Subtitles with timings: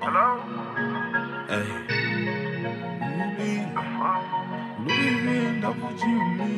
[0.00, 0.38] Hello?
[1.48, 1.66] Hey.
[4.86, 6.48] Louis V, and double G on me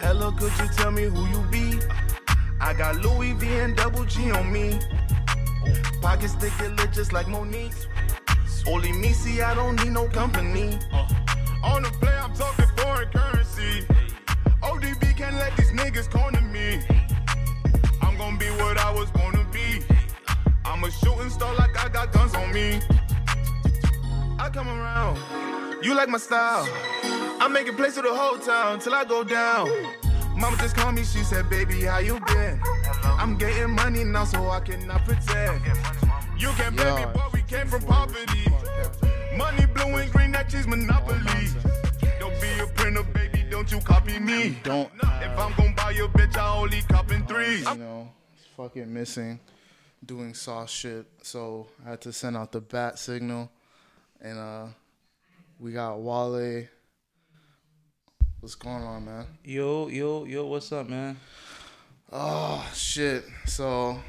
[0.00, 1.80] Hello, could you tell me who you be?
[2.60, 4.78] I got Louis V and double G on me.
[6.02, 7.86] Pockets thick and lit just like Monique's.
[8.66, 10.78] Only me, see, I don't need no company.
[11.64, 12.12] On the play,
[16.02, 16.80] niggas corner me.
[18.00, 19.84] I'm gonna be what I was born to be.
[20.64, 22.80] I'm a shooting star like I got guns on me.
[24.38, 25.18] I come around,
[25.84, 26.68] you like my style.
[27.40, 29.68] I'm making plays to the whole town till I go down.
[30.36, 32.60] Mama just called me, she said, baby, how you been?
[33.04, 35.62] I'm getting money now, so I cannot pretend.
[36.38, 36.96] You can Yo.
[36.96, 38.46] baby, but we came from poverty.
[39.36, 41.48] Money blue and green, that cheese monopoly.
[42.42, 44.56] Don't be a printer, baby, don't you copy me.
[44.64, 47.64] Don't If I'm gonna buy your bitch, I only copping threes.
[47.68, 49.38] you know, it's fucking missing,
[50.04, 51.06] doing sauce shit.
[51.22, 53.48] So I had to send out the bat signal,
[54.20, 54.66] and uh,
[55.60, 56.66] we got Wale.
[58.40, 59.26] What's going on, man?
[59.44, 61.16] Yo, yo, yo, what's up, man?
[62.10, 63.24] Oh shit!
[63.46, 64.00] So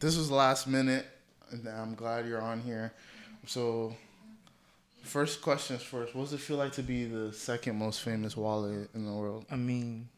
[0.00, 1.06] this was last minute,
[1.52, 2.92] and I'm glad you're on here.
[3.46, 3.94] So
[5.08, 6.14] first questions first.
[6.14, 9.44] What does it feel like to be the second most famous wallet in the world?
[9.50, 10.08] I mean,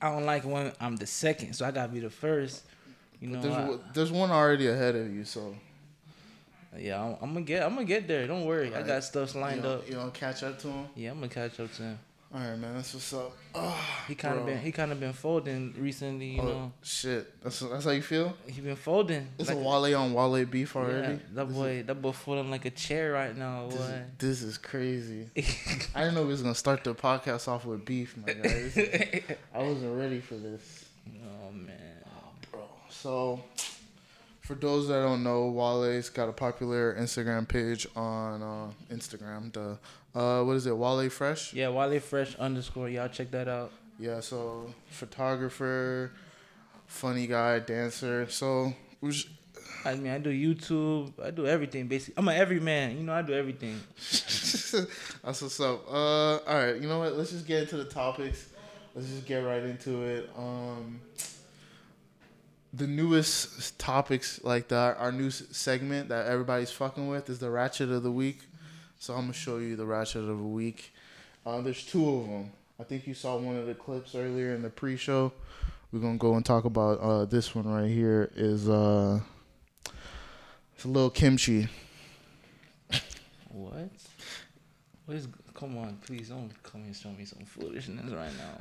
[0.00, 2.64] I don't like when I'm the second, so I gotta be the first.
[3.20, 5.54] You know, There's I- one- there's one already ahead of you, so
[6.76, 8.26] yeah, I'm, I'm gonna get, I'm gonna get there.
[8.26, 9.88] Don't worry, I got stuff lined know, up.
[9.88, 10.86] you know catch up to him.
[10.94, 11.98] Yeah, I'm gonna catch up to him.
[12.34, 12.74] All right, man.
[12.74, 13.32] That's what's up.
[13.54, 16.32] Oh, He kind of been, he kind of been folding recently.
[16.36, 17.40] You Oh, know, shit.
[17.42, 18.36] That's that's how you feel.
[18.46, 19.28] he been folding.
[19.38, 21.14] It's like a Wale on Wale beef already.
[21.14, 23.68] Yeah, that boy, that boy folding like a chair right now.
[23.68, 24.02] This, Boy.
[24.18, 25.30] this is crazy.
[25.94, 28.76] I didn't know we was gonna start the podcast off with beef, my guys.
[29.54, 30.84] I wasn't ready for this,
[31.24, 31.80] oh man.
[32.06, 32.60] Oh, bro.
[32.90, 33.42] So,
[34.42, 39.50] for those that don't know, Wale's got a popular Instagram page on uh, Instagram.
[39.54, 39.78] The
[40.18, 40.76] uh, what is it?
[40.76, 41.54] Wale Fresh.
[41.54, 42.88] Yeah, Wale Fresh underscore.
[42.88, 43.70] Y'all check that out.
[44.00, 44.18] Yeah.
[44.18, 46.10] So, photographer,
[46.86, 48.28] funny guy, dancer.
[48.28, 48.74] So,
[49.84, 51.12] I mean, I do YouTube.
[51.24, 52.14] I do everything basically.
[52.16, 52.96] I'm an everyman.
[52.96, 53.80] You know, I do everything.
[55.22, 55.86] That's what's up.
[55.88, 57.16] Uh, all right, you know what?
[57.16, 58.48] Let's just get into the topics.
[58.96, 60.30] Let's just get right into it.
[60.36, 61.00] Um,
[62.72, 67.90] the newest topics, like the our new segment that everybody's fucking with, is the Ratchet
[67.90, 68.40] of the Week.
[68.98, 70.92] So I'm gonna show you the Ratchet of the Week.
[71.46, 72.50] Uh, there's two of them.
[72.80, 75.32] I think you saw one of the clips earlier in the pre-show.
[75.92, 78.30] We're gonna go and talk about uh, this one right here.
[78.34, 79.20] Is uh,
[80.74, 81.68] it's a little kimchi.
[83.50, 83.90] What?
[85.06, 85.28] What is?
[85.54, 88.60] Come on, please don't come and show me some foolishness right now.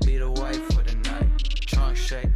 [0.00, 1.38] If be the wife for the night.
[1.66, 2.28] Trunk shape,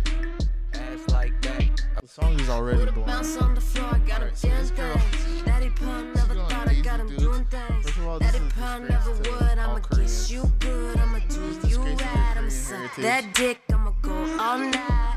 [0.74, 1.80] ass like that.
[2.00, 3.06] The song is already With a blowing.
[3.08, 5.44] bounce on the floor, I got Alright, a so damn this girl- thing.
[5.44, 7.84] Daddy Pun never thought I got him doing things.
[7.86, 9.28] First of all, this Daddy is Pun never would.
[9.58, 10.96] all I'ma kiss you good.
[10.98, 12.34] I'ma do you right.
[12.36, 13.60] I'ma suck that dick.
[13.72, 15.16] I'ma go all night.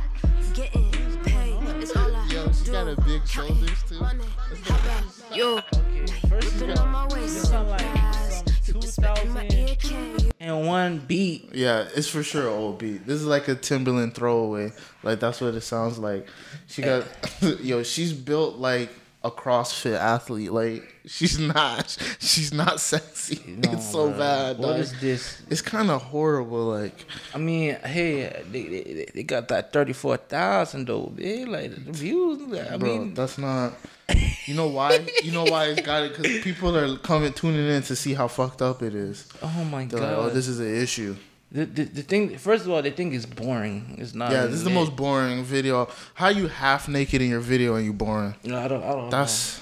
[0.54, 0.92] Getting
[1.24, 1.58] paid.
[1.82, 2.72] It's all I Yo, she do.
[2.72, 4.00] got a big shoulders, too.
[4.00, 4.26] Money.
[10.70, 11.50] One beat.
[11.54, 13.08] Yeah, it's for sure an old beat.
[13.08, 14.72] This is like a Timbaland throwaway.
[15.04, 16.28] Like that's what it sounds like.
[16.68, 17.08] She got
[17.42, 17.56] eh.
[17.62, 18.92] yo, she's built like
[19.24, 20.52] a CrossFit athlete.
[20.52, 23.42] Like she's not she's not sexy.
[23.48, 24.18] No, it's so bruh.
[24.18, 24.58] bad.
[24.60, 24.80] What dog.
[24.80, 25.42] is this?
[25.50, 26.66] It's kind of horrible.
[26.66, 31.52] Like I mean, hey, they, they, they got that thirty four thousand though, man.
[31.52, 32.42] Like the views.
[32.54, 33.74] I bro, mean, that's not.
[34.46, 35.06] You know why?
[35.24, 36.18] You know why it's got it?
[36.18, 39.28] Because people are coming tuning in to see how fucked up it is.
[39.44, 40.08] oh my They're god.
[40.10, 41.16] like, oh, this is an issue.
[41.52, 42.36] the, the the thing.
[42.38, 43.96] First of all, they think it's boring.
[44.00, 44.32] It's not.
[44.32, 45.88] Yeah, this is the most boring video.
[46.16, 48.34] How you half naked in your video and you boring?
[48.44, 48.84] No, I don't.
[48.84, 49.10] I don't.
[49.12, 49.60] That's.
[49.60, 49.62] I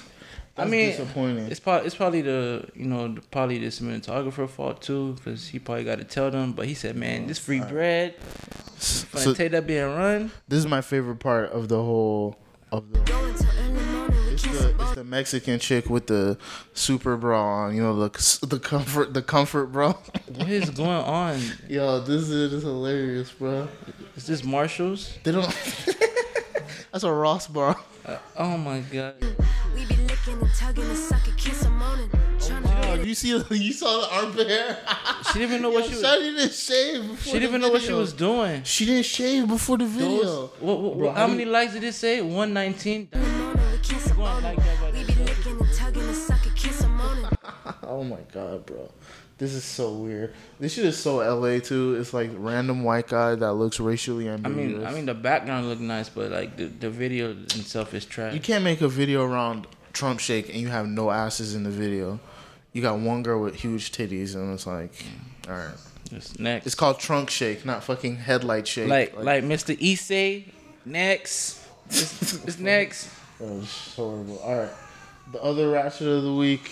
[0.58, 1.46] That's mean, disappointing.
[1.46, 5.60] It's probably it's probably the you know the, probably the cinematographer fault too because he
[5.60, 6.52] probably got to tell them.
[6.52, 8.14] But he said, man, this free bread.
[8.18, 12.36] When So I take that being run, this is my favorite part of the whole
[12.72, 12.98] of the.
[13.00, 14.26] Go until early morning.
[14.26, 16.36] We It's the, it's the Mexican chick with the
[16.74, 19.92] super bra on, you know the the comfort the comfort bra.
[20.34, 21.40] what is going on?
[21.68, 23.68] Yo, this is, is hilarious, bro.
[24.16, 25.16] Is this Marshalls?
[25.22, 25.46] They don't.
[26.92, 27.76] That's a Ross bar.
[28.04, 29.14] Uh, oh my god.
[30.68, 32.10] Licking and tugging and sucking, kiss and moaning.
[32.12, 34.78] Oh, Tryna Oh, you see, you saw the armpit hair.
[35.32, 36.04] She didn't even know what Yo, she was.
[36.04, 37.02] Shawty didn't shave.
[37.02, 38.62] Before She didn't even know what she was doing.
[38.64, 40.22] She didn't shave before the video.
[40.22, 42.20] Those, what, what, Bro, how I many likes did it say?
[42.20, 43.08] 119.
[43.12, 44.44] moaning, we kiss and Going moaning.
[44.44, 47.26] like that by We be licking and tugging and sucking, kiss and moaning.
[47.82, 48.90] Oh my god, bro.
[49.38, 50.34] This is so weird.
[50.58, 51.94] This shit is so LA too.
[51.94, 54.74] It's like random white guy that looks racially ambiguous.
[54.74, 58.04] I mean, I mean the background looked nice, but like the, the video itself is
[58.04, 58.34] trash.
[58.34, 61.70] you can't make a video around Trump shake and you have no asses in the
[61.70, 62.20] video.
[62.72, 64.92] You got one girl with huge titties and it's like,
[65.48, 65.74] all right.
[66.10, 66.66] It's next.
[66.66, 68.88] It's called trunk shake, not fucking headlight shake.
[68.88, 69.78] like like Mr.
[69.78, 70.44] Issei.
[70.84, 71.60] Next.
[71.86, 73.08] It's, it's next.
[73.38, 74.38] that was horrible.
[74.38, 74.70] All right.
[75.32, 76.70] The other ratchet of the week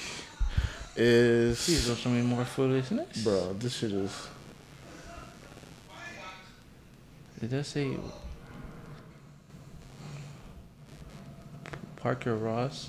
[0.94, 3.22] is Please don't show me more foolishness.
[3.22, 3.52] bro.
[3.54, 4.28] This shit is
[7.40, 7.96] Did that say
[11.96, 12.88] Parker Ross?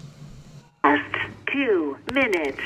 [0.87, 1.17] Last
[1.51, 2.61] two minutes.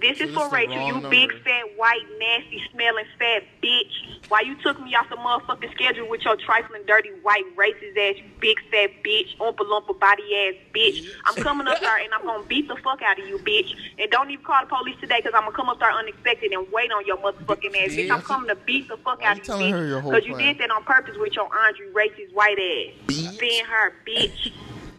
[0.00, 1.08] This is for Rachel, you number.
[1.08, 3.90] big fat white nasty smelling fat bitch.
[4.28, 8.14] Why you took me off the motherfucking schedule with your trifling dirty white racist ass
[8.18, 11.02] you big fat bitch, oompa loompa body ass bitch.
[11.24, 13.74] I'm coming up there and I'm gonna beat the fuck out of you, bitch.
[13.98, 16.64] And don't even call the police today because I'm gonna come up there unexpected and
[16.70, 18.10] wait on your motherfucking ass, bitch.
[18.12, 20.04] I'm coming to beat the fuck Why out of you, bitch.
[20.04, 23.36] Because you did that on purpose with your Andre racist white ass.
[23.40, 24.52] Being her, bitch.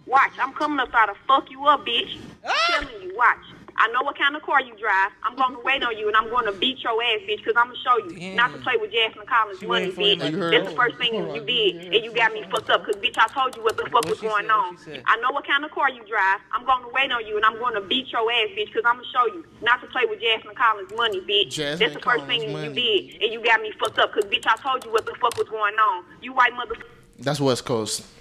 [0.07, 2.18] Watch, I'm coming up there to fuck you up, bitch.
[2.45, 2.51] Ah!
[2.71, 3.44] Telling you, watch.
[3.77, 5.12] I know what kind of car you drive.
[5.21, 7.54] I'm going to wait on you, and I'm going to beat your ass, bitch, because
[7.59, 10.18] I'm going to show you not to play with Jasmine Collins' She money, bitch.
[10.18, 13.27] That's the first thing you did, and you got me fucked up, because, bitch, I
[13.36, 15.04] told you what the fuck What was going said?
[15.04, 15.06] On.
[15.06, 16.39] I know what kind of car you drive.
[16.56, 18.88] I'm going to wait on you, and I'm going to beat your ass, bitch, because
[18.88, 21.51] I'm going to show you not to play with Jasmine Collins' money, bitch.
[21.53, 22.74] Jasmine That's the first Collins' thing money.
[22.74, 25.13] you did, and you got me fucked up, because, bitch, I told you what the
[25.21, 26.06] fuck was going on.
[26.24, 26.89] You white motherfucker.
[27.19, 28.17] that's West Coast.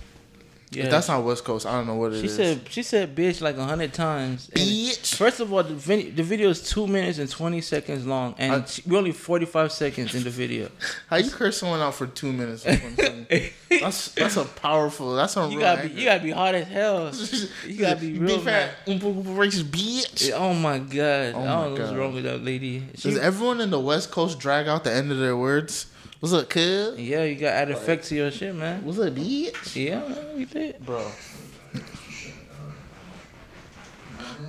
[0.71, 0.85] Yeah.
[0.87, 2.35] If that's not West Coast, I don't know what it she is.
[2.35, 4.51] said she said bitch like a hundred times.
[4.55, 5.15] And Bitch.
[5.15, 8.53] First of all, the, vid- the video is two minutes and twenty seconds long, and
[8.53, 10.69] I- she- we're only forty five seconds in the video.
[11.09, 12.65] How you curse someone out for two minutes?
[13.71, 15.15] that's that's a powerful.
[15.15, 17.13] That's a You real gotta be you gotta be hot as hell.
[17.67, 20.33] You gotta be real big fat racist bitch.
[20.35, 21.35] Oh my god!
[21.35, 22.83] Oh I don't know what's wrong with that lady.
[22.97, 25.87] She, Does everyone in the West Coast drag out the end of their words?
[26.19, 26.99] What's up, kid?
[26.99, 28.83] yeah, you got add effect to your shit, man.
[28.87, 29.77] What's up, bitch?
[29.77, 30.83] Yeah, man, we did.
[30.85, 31.07] Bro.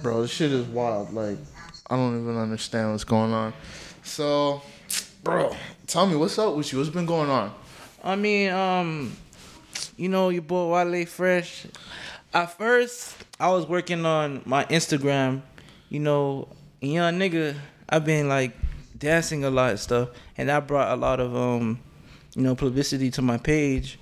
[0.02, 1.14] Bro, this shit is wild.
[1.14, 1.38] Like,
[1.90, 3.52] I don't even understand what's going on.
[4.02, 4.62] So,
[5.26, 6.78] bro, tell me what's up with you?
[6.78, 7.54] What's been going on?
[8.02, 9.18] I mean, um,
[9.98, 11.68] you know, your boy Wale Fresh.
[12.34, 15.42] At first, I was working on my Instagram.
[15.90, 16.48] You know,
[16.80, 17.56] young nigga,
[17.90, 18.54] I've been like
[18.98, 21.80] dancing a lot and stuff, and that brought a lot of um,
[22.36, 24.00] you know, publicity to my page.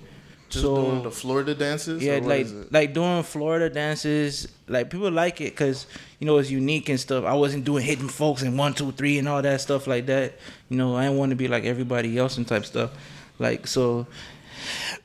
[0.48, 2.02] Just so doing the Florida dances?
[2.02, 4.46] yeah, like like doing Florida dances.
[4.68, 5.86] Like people like it because
[6.20, 7.24] you know it's unique and stuff.
[7.24, 10.34] I wasn't doing hitting folks and one two three and all that stuff like that.
[10.68, 12.92] You know, I didn't want to be like everybody else and type stuff.
[13.40, 14.06] Like so,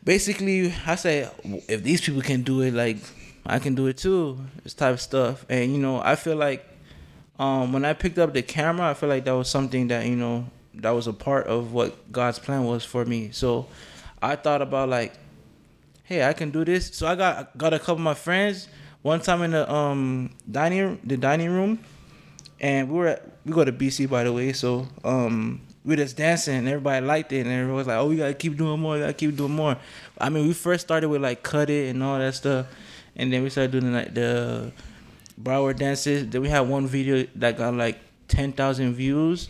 [0.04, 1.28] basically, I say
[1.68, 2.98] if these people can do it, like
[3.46, 4.40] I can do it too.
[4.64, 6.71] This type of stuff, and you know, I feel like
[7.42, 10.16] um, when I picked up the camera, I feel like that was something that you
[10.16, 10.46] know
[10.76, 13.32] that was a part of what God's plan was for me.
[13.32, 13.66] So
[14.22, 15.14] I thought about like,
[16.04, 16.96] hey, I can do this.
[16.96, 18.68] So I got got a couple of my friends
[19.02, 21.80] one time in the um dining the dining room,
[22.60, 24.54] and we were at, we go to BC by the way.
[24.54, 28.18] So um we just dancing and everybody liked it and everyone was like, oh, we
[28.18, 29.78] gotta keep doing more, gotta keep doing more.
[30.20, 32.68] I mean, we first started with like cut it and all that stuff,
[33.16, 34.72] and then we started doing like the
[35.44, 36.28] Broward dances.
[36.30, 39.50] Then we had one video that got like ten thousand views.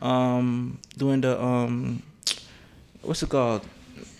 [0.00, 2.02] Um, doing the um,
[3.02, 3.62] what's it called?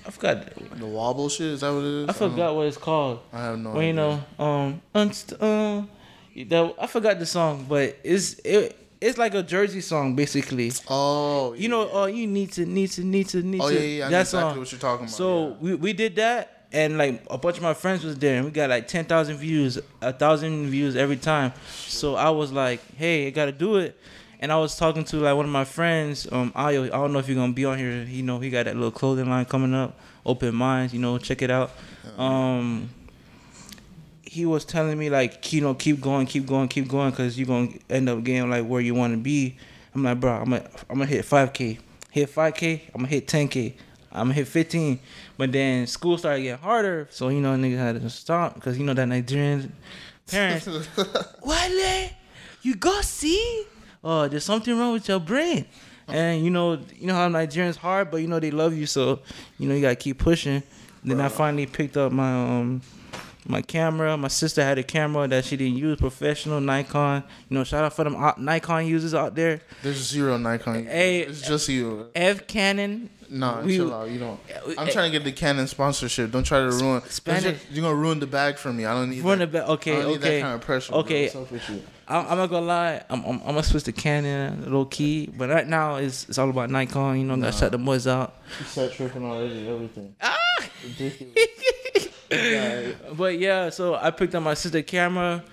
[0.07, 0.47] I forgot.
[0.79, 1.47] The wobble shit?
[1.49, 2.09] Is that what it is?
[2.09, 3.21] I forgot what it's called.
[3.33, 5.85] I have no Well, you know, um, unst- uh,
[6.49, 8.79] that I forgot the song, but it's it.
[8.99, 10.73] It's like a Jersey song, basically.
[10.89, 13.75] Oh, You know, uh, you need to, need to, need to, need Oh, to.
[13.75, 14.59] yeah, yeah, I know exactly song.
[14.59, 15.55] what you're talking about, So yeah.
[15.61, 18.51] we we did that, and like a bunch of my friends was there, and we
[18.51, 21.53] got like ten thousand views, a thousand views every time.
[21.71, 23.99] So I was like, hey, I gotta do it.
[24.39, 26.85] And I was talking to like one of my friends, um, Ayo.
[26.85, 28.03] I don't know if you're gonna be on here.
[28.03, 29.99] You know, he got that little clothing line coming up.
[30.25, 31.71] Open minds, you know, check it out.
[32.19, 32.91] Um,
[34.37, 37.47] he was telling me like, you know, keep going, keep going, keep going, cause you're
[37.47, 39.57] gonna end up getting like where you want to be.
[39.95, 41.79] I'm like, bro, I'm gonna, I'm gonna hit 5k,
[42.11, 43.75] hit 5k, I'm gonna hit 10k,
[44.17, 44.99] I'm gonna hit 15.
[45.37, 48.85] But then school started getting harder, so you know, niggas had to stop, cause you
[48.85, 49.73] know that Nigerian
[50.27, 50.67] parents,
[51.45, 52.11] Wale,
[52.63, 53.65] you go see,
[54.03, 55.67] oh, there's something wrong with your brain.
[56.09, 59.21] And you know, you know how Nigerians hard, but you know they love you, so
[59.59, 60.63] you know you gotta keep pushing.
[61.05, 62.81] Then I finally picked up my um
[63.49, 64.17] my camera.
[64.17, 67.23] My sister had a camera that she didn't use, professional Nikon.
[67.49, 69.61] You know, shout out for them Nikon users out there.
[69.83, 70.87] There's zero Nikon.
[70.87, 72.09] Hey, it's just you.
[72.15, 73.11] F Canon.
[73.31, 74.09] Nah, we- chill out.
[74.11, 74.41] You don't.
[74.79, 76.31] I'm trying to get the Canon sponsorship.
[76.31, 77.03] Don't try to ruin.
[77.09, 78.85] Spanish- You're gonna ruin the bag for me.
[78.85, 79.21] I don't need.
[79.21, 79.25] That.
[79.25, 79.53] Ruin that.
[79.53, 80.37] the ba- okay, I don't need okay.
[80.37, 80.95] that kind of pressure.
[80.95, 81.29] Okay.
[81.31, 81.77] What's up?
[82.09, 83.03] I, I'm not gonna lie.
[83.11, 85.27] I'm, I'm, I'm gonna switch to Canon, low key.
[85.27, 87.19] But right now, it's it's all about Nikon.
[87.19, 88.35] You know, gotta shut the boys out.
[88.61, 89.69] You start tripping already.
[89.69, 90.15] Everything.
[90.21, 90.37] Ah!
[92.29, 95.45] But yeah, so I picked up my sister camera.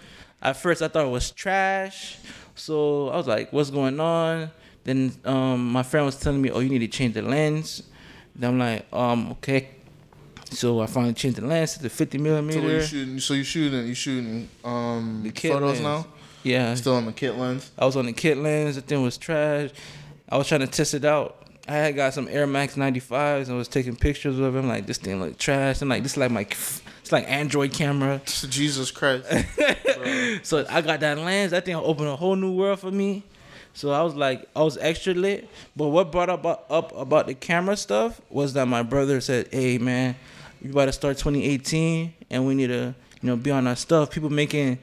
[0.41, 2.17] At first, I thought it was trash.
[2.55, 4.51] So I was like, "What's going on?"
[4.83, 7.83] Then um, my friend was telling me, "Oh, you need to change the lens."
[8.35, 9.69] Then I'm like, "Um, okay."
[10.51, 12.61] So I finally changed the lens to the 50 So millimeter.
[12.61, 13.19] what you shooting?
[13.19, 13.87] So you shooting?
[13.87, 15.81] You shooting um The kit photos lens.
[15.81, 16.07] now?
[16.43, 17.71] yeah, Still on the kit lens.
[17.77, 18.75] I was on the kit lens.
[18.75, 19.71] The thing was trash.
[20.29, 21.37] I was trying to test it out.
[21.67, 23.47] I had got some Air Max 95s.
[23.47, 24.67] and was taking pictures of them.
[24.67, 25.81] Like this thing look trash.
[25.81, 28.21] And like this is like my it's like Android camera.
[28.25, 29.25] Jesus Christ.
[30.43, 31.51] So I got that lens.
[31.51, 33.23] That thing opened a whole new world for me.
[33.73, 35.49] So I was like, I was extra lit.
[35.75, 39.77] But what brought up up about the camera stuff was that my brother said, "Hey
[39.77, 40.15] man,
[40.61, 44.11] we about to start 2018, and we need to, you know, be on our stuff.
[44.11, 44.77] People making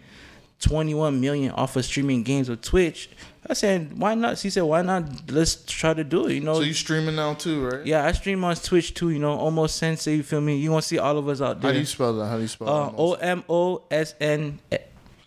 [0.61, 3.09] 21 million off of streaming games with Twitch."
[3.49, 5.05] I said, "Why not?" He said, "Why not?
[5.31, 6.55] Let's try to do it." You know.
[6.55, 7.87] So you streaming now too, right?
[7.87, 9.11] yeah, I stream on Twitch too.
[9.11, 10.17] You know, Omo Sensei.
[10.17, 10.57] You feel me?
[10.59, 11.71] You want to see all of us out there.
[11.71, 12.27] How do you spell that?
[12.27, 12.93] How do you spell Uh.
[12.97, 14.59] O M O S N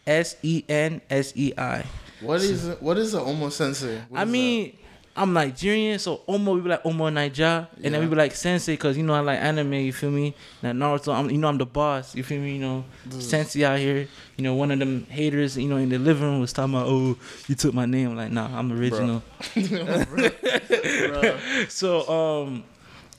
[0.05, 1.85] S E N S E I.
[2.23, 2.67] What is?
[2.79, 3.99] What is a Omo Sensei?
[4.09, 4.75] What I mean,
[5.15, 8.75] I'm Nigerian, so Omo we be like Omo Naija, and then we be like Sensei,
[8.77, 9.73] cause you know I like anime.
[9.73, 10.33] You feel me?
[10.61, 12.15] Now Naruto, I'm, you know I'm the boss.
[12.15, 12.53] You feel me?
[12.53, 12.83] You know
[13.19, 14.07] Sensei out here.
[14.37, 15.55] You know one of them haters.
[15.55, 17.15] You know in the living room was talking about, oh,
[17.47, 18.09] you took my name.
[18.11, 19.21] I'm like, nah, I'm original.
[21.69, 22.63] so um,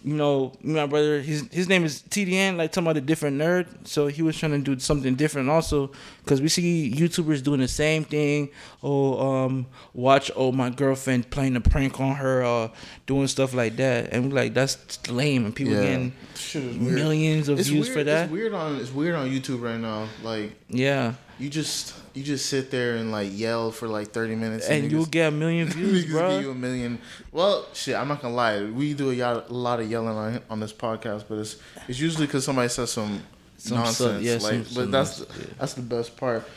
[0.04, 3.66] you know, my brother, his his name is TDN, like talking about a different nerd.
[3.84, 5.90] So he was trying to do something different also,
[6.22, 8.50] because we see YouTubers doing the same thing.
[8.82, 12.68] Oh, um, watch oh my girlfriend playing a prank on her, uh,
[13.06, 15.82] doing stuff like that, and we're like that's lame, and people Yeah.
[15.82, 18.24] getting Shit millions of It's views weird, for that.
[18.24, 20.06] It's weird on it's weird on YouTube right now.
[20.22, 24.68] Like Yeah, you just you just sit there and like yell for like thirty minutes,
[24.68, 26.30] and you'll get a million views, bro.
[26.30, 26.98] give you a million.
[27.32, 28.62] Well, shit, I'm not gonna lie.
[28.64, 31.56] We do a, lot of yelling on on this podcast, but it's
[31.88, 33.20] it's usually because somebody says some,
[33.58, 33.96] Some nonsense.
[33.96, 35.54] stuff- yeah, like, some- but some that's nonsense, yeah.
[35.58, 36.48] that's the best part.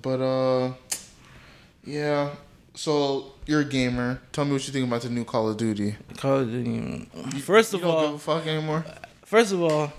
[0.00, 0.72] But uh,
[1.84, 2.30] yeah.
[2.76, 4.20] So you're a gamer.
[4.32, 5.94] Tell me what you think about the new Call of Duty.
[6.16, 7.08] Call of Duty.
[7.40, 8.84] First You of don't all, give a fuck anymore.
[9.24, 9.92] First of all, you- you-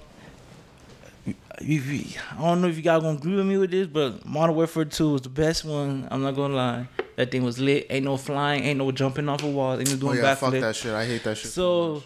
[1.27, 4.85] I don't know if you guys gonna agree with me with this, but Modern Warfare
[4.85, 6.07] 2 was the best one.
[6.11, 6.87] I'm not gonna lie.
[7.15, 7.87] That thing was lit.
[7.89, 10.51] Ain't no flying, ain't no jumping off a wall, ain't no doing Oh yeah, fuck
[10.53, 10.93] that shit.
[10.93, 11.51] I hate that shit.
[11.51, 12.03] So,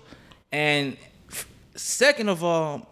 [0.52, 0.96] and
[1.32, 2.88] f- second of all,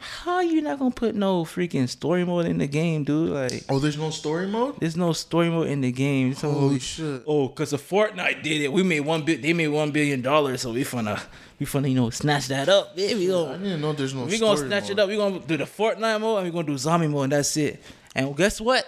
[0.00, 3.30] how you not gonna put no freaking story mode in the game, dude?
[3.30, 4.80] Like, oh, there's no story mode.
[4.80, 6.34] there's no story mode in the game.
[6.34, 7.22] So, Holy shit.
[7.26, 8.72] Oh, cause the Fortnite did it.
[8.72, 9.42] We made one bit.
[9.42, 10.62] They made one billion dollars.
[10.62, 11.20] So we finna,
[11.58, 12.92] we finna, you know, snatch that up.
[12.96, 14.24] Yeah, we I gonna, I didn't know there's no.
[14.24, 14.90] we gonna snatch mode.
[14.92, 15.08] it up.
[15.08, 17.82] We gonna do the Fortnite mode and we gonna do zombie mode and that's it.
[18.14, 18.86] And guess what?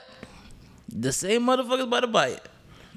[0.95, 2.49] The same motherfuckers about to buy it.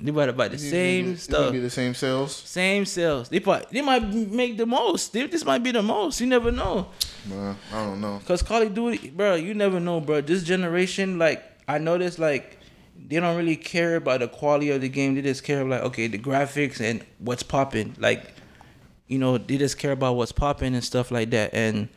[0.02, 1.52] They about buy the same it's stuff.
[1.54, 2.36] be the same sales.
[2.36, 3.30] Same sales.
[3.30, 5.14] They probably, they might make the most.
[5.14, 6.20] They, this might be the most.
[6.20, 6.90] You never know.
[7.32, 8.20] I don't know.
[8.26, 10.22] Cause Call of Duty, bro, you never know, bro.
[10.22, 12.60] This generation, like, I noticed, like,
[13.08, 15.16] they don't really care about the quality of the game.
[15.16, 17.96] They just care like, okay, the graphics and what's popping.
[17.98, 18.34] Like,
[19.08, 21.54] you know, they just care about what's popping and stuff like that.
[21.54, 21.90] And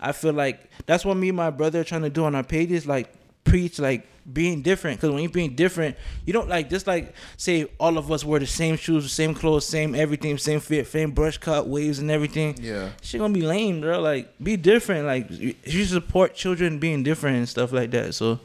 [0.00, 2.42] I feel like that's what me and my brother are trying to do on our
[2.44, 3.12] pages, like
[3.44, 5.00] preach like being different.
[5.00, 8.40] Cause when you're being different, you don't like just like say all of us wear
[8.40, 12.10] the same shoes, the same clothes, same everything, same fit, same brush cut, waves and
[12.10, 12.56] everything.
[12.60, 12.90] Yeah.
[13.02, 14.00] Shit gonna be lame, bro.
[14.00, 15.06] Like, be different.
[15.06, 18.14] Like, you you support children being different and stuff like that.
[18.14, 18.40] So,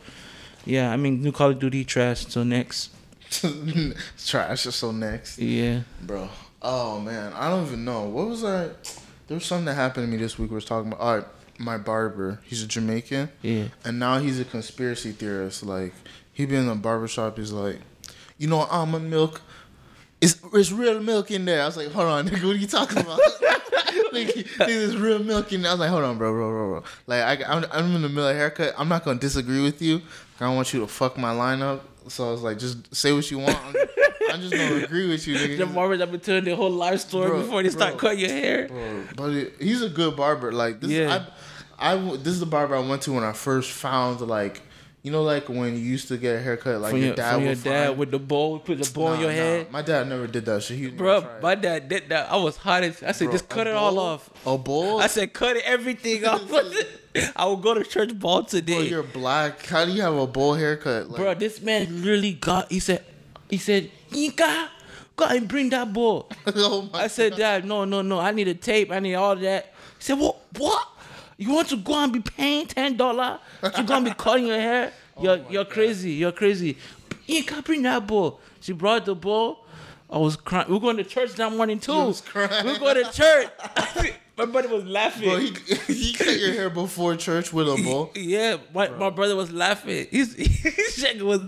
[0.66, 2.28] yeah, I mean, new Call of Duty trash.
[2.28, 2.92] So next,
[4.26, 4.62] Trash.
[4.64, 6.30] So next, yeah, bro.
[6.62, 8.04] Oh man, I don't even know.
[8.04, 9.00] What was that.
[9.28, 10.50] There was something that happened to me this week.
[10.50, 11.02] We was talking about.
[11.02, 11.28] All right,
[11.60, 12.40] my barber.
[12.46, 13.30] He's a Jamaican.
[13.42, 13.66] yeah.
[13.86, 15.64] And now he's a conspiracy theorist.
[15.64, 15.94] Like
[16.34, 17.38] he been in the barbershop.
[17.38, 17.80] He's like,
[18.38, 19.42] you know, almond milk.
[20.22, 21.62] It's, it's real milk in there.
[21.62, 23.20] I was like, hold on, nigga, what are you talking about?
[24.12, 25.72] like, there's real milk in there.
[25.72, 26.84] I was like, hold on, bro, bro, bro, bro.
[27.08, 28.74] Like, I, I'm, I'm in the middle of a haircut.
[28.78, 30.02] I'm not gonna disagree with you.
[30.40, 31.82] I don't want you to fuck my lineup.
[32.10, 33.58] So I was like, just say what you want.
[33.58, 33.76] I'm,
[34.32, 35.58] I'm just gonna agree with you, nigga.
[35.58, 38.30] The barbers have been telling their whole life story Bro, before they start cutting your
[38.30, 38.68] hair.
[38.68, 40.52] Bro, but he's a good barber.
[40.52, 41.26] Like this, Yeah.
[41.28, 41.34] I,
[41.80, 44.62] I this is the barber I went to when I first found like
[45.02, 47.56] You know, like when you used to get a haircut, like your, your, dad your
[47.56, 49.72] dad with the bowl, put the bowl on your nah, head.
[49.72, 50.78] My dad never did that shit.
[50.78, 52.30] He Bro, my dad did that.
[52.30, 54.30] I was hot as I said, Bro, just cut it all off.
[54.46, 55.00] A bowl?
[55.00, 56.44] I said, cut everything off.
[57.36, 58.88] I will go to church ball Bro, today.
[58.88, 59.66] you're black.
[59.66, 61.10] How do you have a bowl haircut?
[61.10, 62.70] Like, Bro, this man literally got.
[62.70, 63.04] He said,
[63.50, 64.68] he said, Inka,
[65.16, 66.30] go and bring that ball.
[66.48, 68.20] oh I said, Dad, no, no, no.
[68.20, 68.92] I need a tape.
[68.92, 69.74] I need all that.
[69.98, 70.38] He said, What?
[70.58, 70.89] What?
[71.40, 73.40] You want to go and be paying ten dollar?
[73.78, 74.92] You gonna be cutting your hair?
[75.16, 76.12] Oh You're you're crazy.
[76.12, 76.78] You're crazy.
[77.28, 78.40] Inka, bring that ball.
[78.62, 79.66] She brought the ball.
[80.10, 80.70] I was crying.
[80.70, 81.92] We are going to church that morning too.
[81.92, 82.66] was crying.
[82.66, 83.50] We are going to church.
[84.40, 85.28] My brother was laughing.
[85.28, 88.12] Bro, he, he cut your hair before church with a bowl.
[88.16, 90.08] Yeah, my, my brother was laughing.
[90.12, 91.42] He's his check was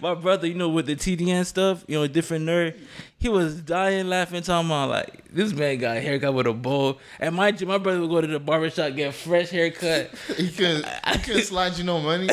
[0.00, 2.78] my brother, you know, with the TDN stuff, you know, different nerd.
[3.18, 7.00] He was dying laughing, talking about like this man got a haircut with a bowl.
[7.18, 10.12] And you, my brother would go to the barbershop get a fresh haircut.
[10.36, 12.28] He couldn't, he couldn't slide you no money.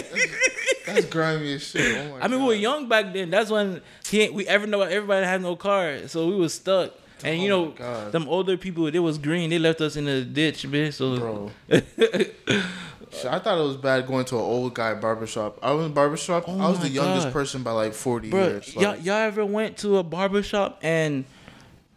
[0.85, 1.97] That's grimy as shit.
[1.97, 3.31] Oh my I mean, we were young back then.
[3.31, 6.91] That's when he we ever know everybody had no car, so we was stuck.
[7.23, 8.11] And you Oh know, my God.
[8.11, 9.49] them older people, it was green.
[9.49, 10.91] They left us in the ditch, man.
[10.91, 11.51] So Bro.
[13.29, 15.59] I thought it was bad going to an old guy barbershop.
[15.61, 16.45] I was in barbershop.
[16.47, 17.33] Oh I was the youngest God.
[17.33, 18.75] person by like 40 Bro, years.
[18.75, 21.25] y'all, y'all ever went to a barbershop and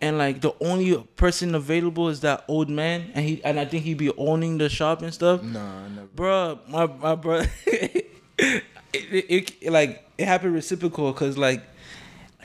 [0.03, 3.85] and like the only person available is that old man and he and I think
[3.85, 5.43] he'd be owning the shop and stuff.
[5.43, 6.07] Nah, never.
[6.15, 8.05] Bro, my my brother, it,
[8.93, 11.63] it, it like it happened reciprocal because like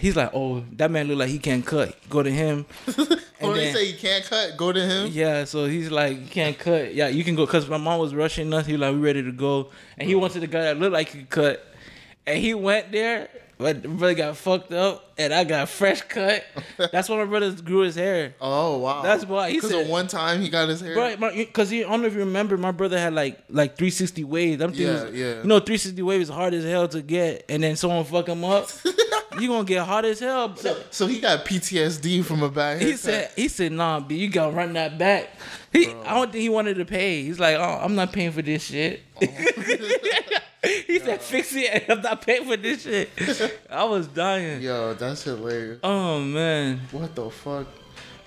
[0.01, 1.95] he's like, oh, that man look like he can't cut.
[2.09, 2.65] Go to him.
[2.87, 3.07] Oh,
[3.41, 4.55] And they then- say you can't cut.
[4.57, 5.07] Go to him.
[5.11, 6.93] yeah, so he's like, you can't cut.
[6.93, 8.65] Yeah, you can go because my mom was rushing us.
[8.65, 11.09] He was like, we ready to go, and he wanted the guy that looked like
[11.09, 11.65] he could cut,
[12.27, 16.43] and he went there, but my brother got fucked up, and I got fresh cut.
[16.91, 18.35] That's why my brother grew his hair.
[18.41, 19.01] Oh wow.
[19.01, 20.93] That's why he Because said- one time he got his hair.
[20.93, 24.61] Bro, because I don't know if you remember, my brother had like like 360 waves.
[24.61, 25.41] I'm thinking, Yeah, yeah.
[25.41, 28.43] you know, 360 waves is hard as hell to get, and then someone fuck him
[28.43, 28.69] up,
[29.39, 30.55] you gonna get hot as hell.
[30.89, 32.99] So he got PTSD from a bad He haircut.
[32.99, 35.29] said, he said, nah, B, you gotta run that back.
[35.73, 37.23] He, I don't think he wanted to pay.
[37.23, 38.99] He's like, oh, I'm not paying for this shit.
[39.21, 39.25] Oh.
[40.87, 41.85] he said, fix it.
[41.89, 43.09] I'm not paying for this shit.
[43.69, 44.61] I was dying.
[44.61, 45.79] Yo, that's hilarious.
[45.83, 47.67] Oh man, What the fuck?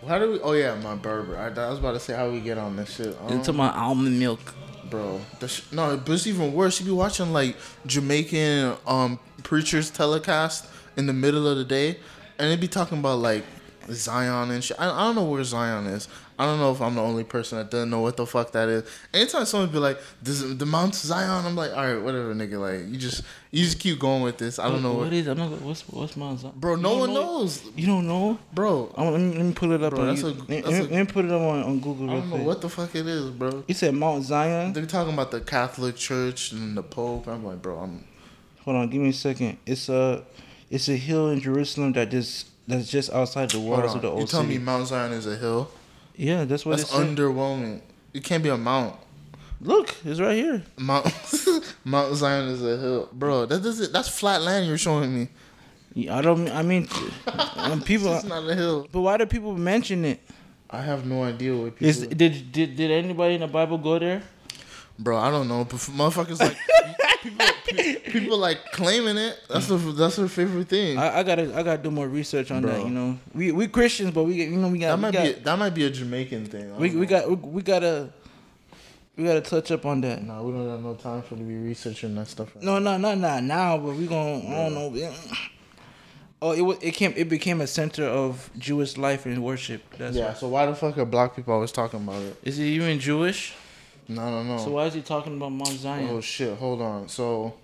[0.06, 0.40] How do we?
[0.40, 1.36] Oh yeah, my barber.
[1.38, 3.16] I, I was about to say how we get on this shit.
[3.22, 4.54] Um, into my almond milk.
[4.90, 5.20] bro.
[5.40, 6.78] The sh- no, but it's even worse.
[6.78, 10.66] You be watching like Jamaican um preachers telecast
[10.96, 11.98] in the middle of the day,
[12.38, 13.44] and they be talking about like
[13.90, 14.78] Zion and shit.
[14.78, 16.06] I, I don't know where Zion is.
[16.38, 18.68] I don't know if I'm the only person that doesn't know what the fuck that
[18.68, 18.82] is.
[19.12, 22.58] Anytime someone be like, "This is the Mount Zion," I'm like, "All right, whatever, nigga."
[22.60, 24.58] Like you just you just keep going with this.
[24.58, 25.12] I don't know what what.
[25.12, 25.28] is.
[25.28, 25.50] I'm not.
[25.62, 26.54] What's what's Mount Zion?
[26.56, 28.92] Bro, no one knows, You don't know, bro.
[28.96, 30.28] I'm, let, me, let me pull it up Bro, on that's you.
[30.28, 32.36] a- let, me- that's let me put it up on, on Google I don't know
[32.36, 32.46] quick.
[32.46, 33.62] what the fuck it is, bro.
[33.68, 34.72] You said Mount Zion.
[34.72, 37.28] They're talking about the Catholic Church and the Pope.
[37.28, 38.04] I'm like, bro, I'm
[38.64, 39.58] Hold on, give me a second.
[39.66, 40.24] It's a,
[40.70, 44.20] it's a hill in Jerusalem that just that's just outside the walls of the old.
[44.22, 44.54] You tell city.
[44.58, 45.70] me Mount Zion is a hill?
[46.16, 47.80] Yeah, that's what That's underwhelming.
[48.12, 48.96] It can't be a mount.
[49.60, 50.62] Look, it's right here.
[50.78, 51.06] Mount
[51.84, 53.46] Mount Zion is a hill, bro.
[53.46, 53.92] That doesn't.
[53.92, 55.28] That's flat land you're showing me.
[55.94, 56.48] Yeah, I don't.
[56.50, 56.86] I mean,
[57.84, 58.14] people.
[58.14, 58.88] It's not a hill.
[58.92, 60.20] But why do people mention it?
[60.70, 61.86] I have no idea what people.
[61.88, 64.22] Is did did did anybody in the Bible go there?
[64.98, 65.64] Bro, I don't know.
[65.64, 66.56] But motherfuckers like
[67.66, 69.40] people, people like claiming it.
[69.48, 70.98] That's the that's their favorite thing.
[70.98, 72.80] I, I gotta I gotta do more research on that.
[72.80, 75.24] You know, we we Christians, but we you know we got that we might got,
[75.24, 76.72] be that might be a Jamaican thing.
[76.72, 77.10] I we, don't we know.
[77.10, 78.10] got we, we gotta
[79.16, 80.22] we gotta touch up on that.
[80.24, 82.54] Nah, we don't have no time for to be researching that stuff.
[82.54, 85.12] Right No, no, no, not now, but we gonna I don't know.
[86.42, 89.82] Oh, it was it came it became a center of Jewish life and worship.
[89.96, 90.28] That's Yeah.
[90.28, 90.34] why.
[90.34, 92.36] So why the fuck are black people always talking about it?
[92.42, 93.54] Is it even Jewish?
[94.08, 94.58] No, no, no.
[94.58, 96.08] So why is he talking about Mount Zion?
[96.10, 96.56] Oh shit!
[96.58, 97.08] Hold on.
[97.08, 97.54] So,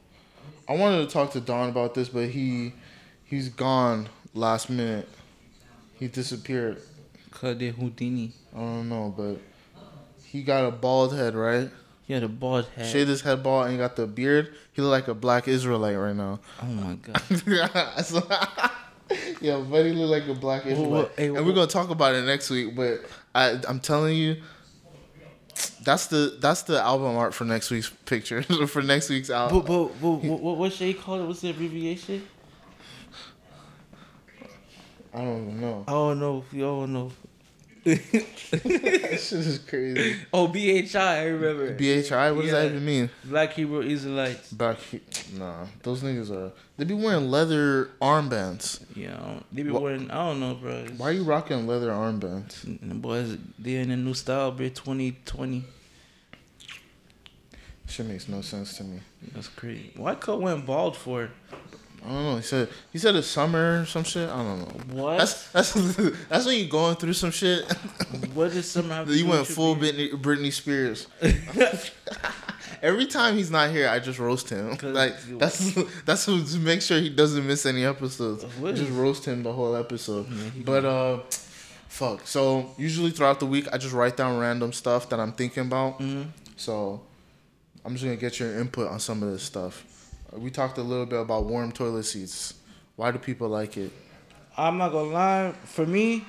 [0.68, 2.72] I wanted to talk to Don about this, but he
[3.24, 5.08] he's gone last minute.
[5.98, 6.80] He disappeared.
[7.30, 8.32] Kade Houdini.
[8.54, 9.36] I don't know, but
[10.24, 11.68] he got a bald head, right?
[12.06, 12.86] He had a bald head.
[12.86, 14.54] Shaved his head bald and he got the beard.
[14.72, 16.40] He look like a black Israelite right now.
[16.62, 17.20] Oh my god.
[18.04, 18.26] So-
[19.40, 20.90] yeah, buddy look like a black Israelite.
[20.90, 22.74] what- hey, and we're gonna talk about it next week.
[22.74, 23.02] But
[23.34, 24.36] I, I'm telling you,
[25.82, 29.60] that's the that's the album art for next week's picture for next week's album.
[29.60, 31.26] But but, but what, what what should he it?
[31.26, 32.26] What's the abbreviation?
[35.12, 35.84] I don't know.
[35.88, 36.44] I don't know.
[36.52, 37.12] You don't know.
[37.84, 40.16] Shit is crazy.
[40.32, 40.96] Oh, BHI.
[40.98, 41.74] I remember.
[41.74, 43.10] BHI, what does that even mean?
[43.24, 44.52] Black Hebrew Israelites.
[44.52, 45.00] Back, he-
[45.34, 46.52] nah, those niggas are.
[46.76, 48.80] They be wearing leather armbands.
[48.94, 50.10] Yeah, they be Wha- wearing.
[50.10, 50.72] I don't know, bro.
[50.72, 52.62] It's- Why are you rocking leather armbands?
[52.86, 54.68] The boys, they're in a new style, bro.
[54.68, 55.64] Twenty twenty.
[57.88, 59.00] Shit makes no sense to me.
[59.34, 59.92] That's crazy.
[59.96, 61.30] Why Cut went bald for?
[62.04, 62.36] I don't know.
[62.36, 64.28] He said he said it's summer or some shit.
[64.28, 65.02] I don't know.
[65.02, 65.18] What?
[65.18, 65.72] That's that's
[66.28, 67.70] that's when you're going through some shit.
[68.34, 71.06] what did summer have to you went full Britney, Britney Spears.
[72.82, 74.78] Every time he's not here, I just roast him.
[74.82, 78.44] Like that's that's to make sure he doesn't miss any episodes.
[78.58, 80.26] What Just roast him the whole episode.
[80.64, 81.18] but uh,
[81.88, 82.26] fuck.
[82.26, 86.00] So usually throughout the week, I just write down random stuff that I'm thinking about.
[86.00, 86.30] Mm-hmm.
[86.56, 87.02] So
[87.84, 89.84] I'm just gonna get your input on some of this stuff.
[90.32, 92.54] We talked a little bit about warm toilet seats.
[92.96, 93.90] Why do people like it?
[94.56, 95.52] I'm not gonna lie.
[95.64, 96.24] For me,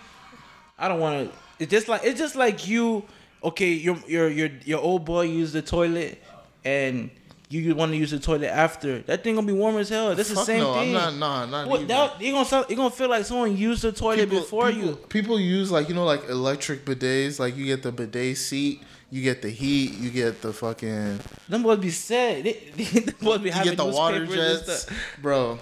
[0.79, 1.37] I don't want to.
[1.59, 3.03] It's just like it's just like you.
[3.43, 6.21] Okay, your your your your old boy used the toilet,
[6.63, 7.09] and
[7.49, 8.99] you want to use the toilet after.
[8.99, 10.15] That thing gonna be warm as hell.
[10.15, 10.95] That's the Fuck same no, thing.
[10.95, 11.49] I'm not.
[11.49, 11.87] Nah, not What even.
[11.89, 14.95] that you gonna you gonna feel like someone used the toilet before people, you.
[15.09, 17.39] People use like you know like electric bidets.
[17.39, 21.19] Like you get the bidet seat, you get the heat, you get the fucking,
[21.49, 22.43] Them boys be sad.
[22.75, 24.87] They, them boys be you having get the water jets,
[25.21, 25.59] bro.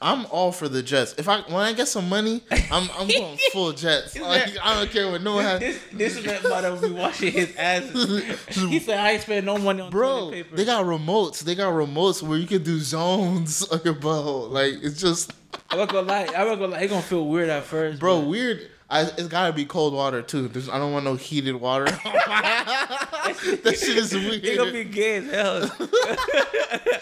[0.00, 1.14] I'm all for the jets.
[1.18, 4.16] If I when I get some money, I'm I'm going full jets.
[4.16, 5.58] Like, I don't care what no one has.
[5.60, 7.82] This this man about to be washing his ass.
[8.54, 10.56] he said I ain't spend no money on Bro, toilet paper.
[10.56, 11.40] they got remotes.
[11.40, 14.50] They got remotes where you can do zones on your butthole.
[14.52, 15.32] Like it's just,
[15.70, 16.28] I'm not gonna lie.
[16.36, 16.80] I'm not gonna lie.
[16.82, 18.70] It's gonna feel weird at first, bro, but- weird.
[18.90, 20.48] I, it's gotta be cold water too.
[20.48, 21.84] There's, I don't want no heated water.
[22.10, 24.44] that shit is weird.
[24.44, 25.70] It gonna be gay as hell.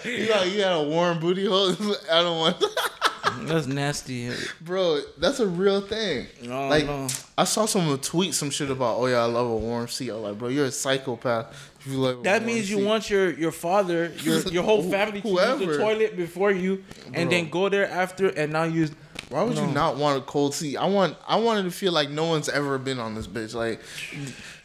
[0.05, 1.73] You got you got a warm booty hole.
[2.13, 2.65] I don't want,
[3.49, 4.31] That's nasty.
[4.61, 5.01] bro.
[5.19, 6.27] That's a real thing.
[6.45, 7.09] No, like no.
[7.37, 10.11] I saw someone tweet some shit about, oh yeah, I love a warm seat.
[10.11, 11.73] I'm like, bro, you're a psychopath.
[11.87, 12.85] You like That means you seat.
[12.87, 17.29] want your your father, your your whole family to use the toilet before you, and
[17.29, 17.31] Bro.
[17.31, 18.93] then go there after, and now use.
[19.29, 20.77] Why would you not want a cold seat?
[20.77, 23.55] I want I wanted to feel like no one's ever been on this bitch.
[23.55, 23.81] Like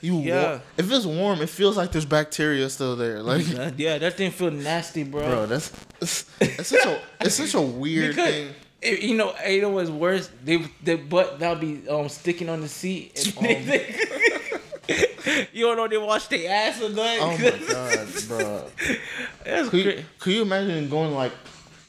[0.02, 0.60] you, Yeah.
[0.78, 3.22] if it's warm, it feels like there's bacteria still there.
[3.24, 3.46] Like,
[3.78, 5.22] yeah, that thing feel nasty, bro.
[5.28, 8.48] bro, that's it's, it's such a it's such a weird because thing.
[8.82, 10.30] it- you know, you know what's worse?
[10.44, 13.34] They their butt that'll be um sticking on the seat.
[13.42, 13.68] And
[15.54, 17.20] you don't know they wash their ass or nothing.
[17.22, 18.64] Oh my god, bro.
[19.46, 21.32] That's Could could you imagine going like,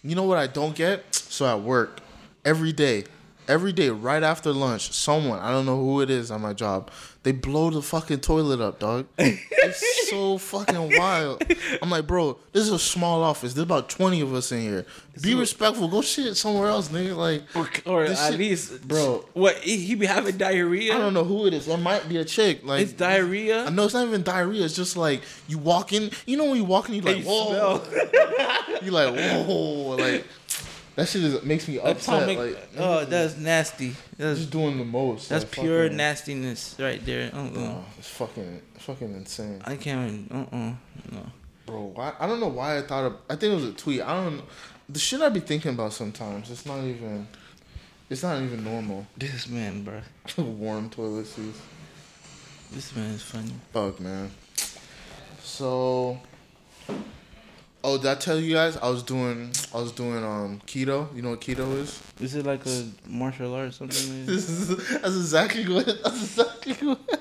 [0.03, 1.15] you know what I don't get?
[1.15, 2.01] So at work,
[2.45, 3.05] every day,
[3.49, 6.91] every day, right after lunch, someone I don't know who it is on my job,
[7.25, 9.07] they blow the fucking toilet up, dog.
[9.17, 11.43] it's so fucking wild.
[11.81, 13.55] I'm like, bro, this is a small office.
[13.55, 14.87] There's about twenty of us in here.
[15.23, 15.87] Be respectful.
[15.87, 17.15] Go shit somewhere else, nigga.
[17.17, 19.25] Like, Or this at shit- least, bro.
[19.35, 20.95] What he, be having diarrhea?
[20.97, 21.69] I don't know who it is.
[21.69, 22.65] It might be a chick.
[22.65, 23.67] Like It's diarrhea.
[23.67, 24.65] I know it's not even diarrhea.
[24.65, 26.11] It's just like you walk in.
[26.27, 27.83] You know when you walk in, you like, You whoa.
[28.83, 30.27] You like whoa, like
[31.03, 32.27] that shit is, makes me upset.
[32.27, 33.95] make- like oh, that's nasty.
[34.17, 35.29] That's just doing the most.
[35.29, 37.31] that's like, pure fucking- nastiness right there.
[37.35, 37.83] Uh-uh.
[37.99, 40.31] It's fucking fucking insane, I can't.
[40.31, 40.73] Uh uh
[41.11, 41.27] No.
[41.67, 41.93] bro.
[41.95, 42.13] Why?
[42.21, 43.17] I don't know why I thought of.
[43.29, 44.01] I think it was a tweet.
[44.01, 44.43] I don't.
[44.89, 46.51] The shit I be thinking about sometimes.
[46.51, 47.27] It's not even.
[48.09, 49.07] It's not even normal.
[49.17, 50.01] This man, bro.
[50.45, 51.59] Warm toilet seats.
[52.71, 53.53] This man is funny.
[53.73, 54.31] Fuck man.
[55.43, 56.21] So.
[57.85, 61.15] Oh, did I tell you guys I was doing I was doing um keto?
[61.15, 62.01] You know what keto is?
[62.21, 64.27] Is it like a martial art or something?
[64.27, 64.69] This is
[65.01, 67.01] that's exactly what that's exactly what.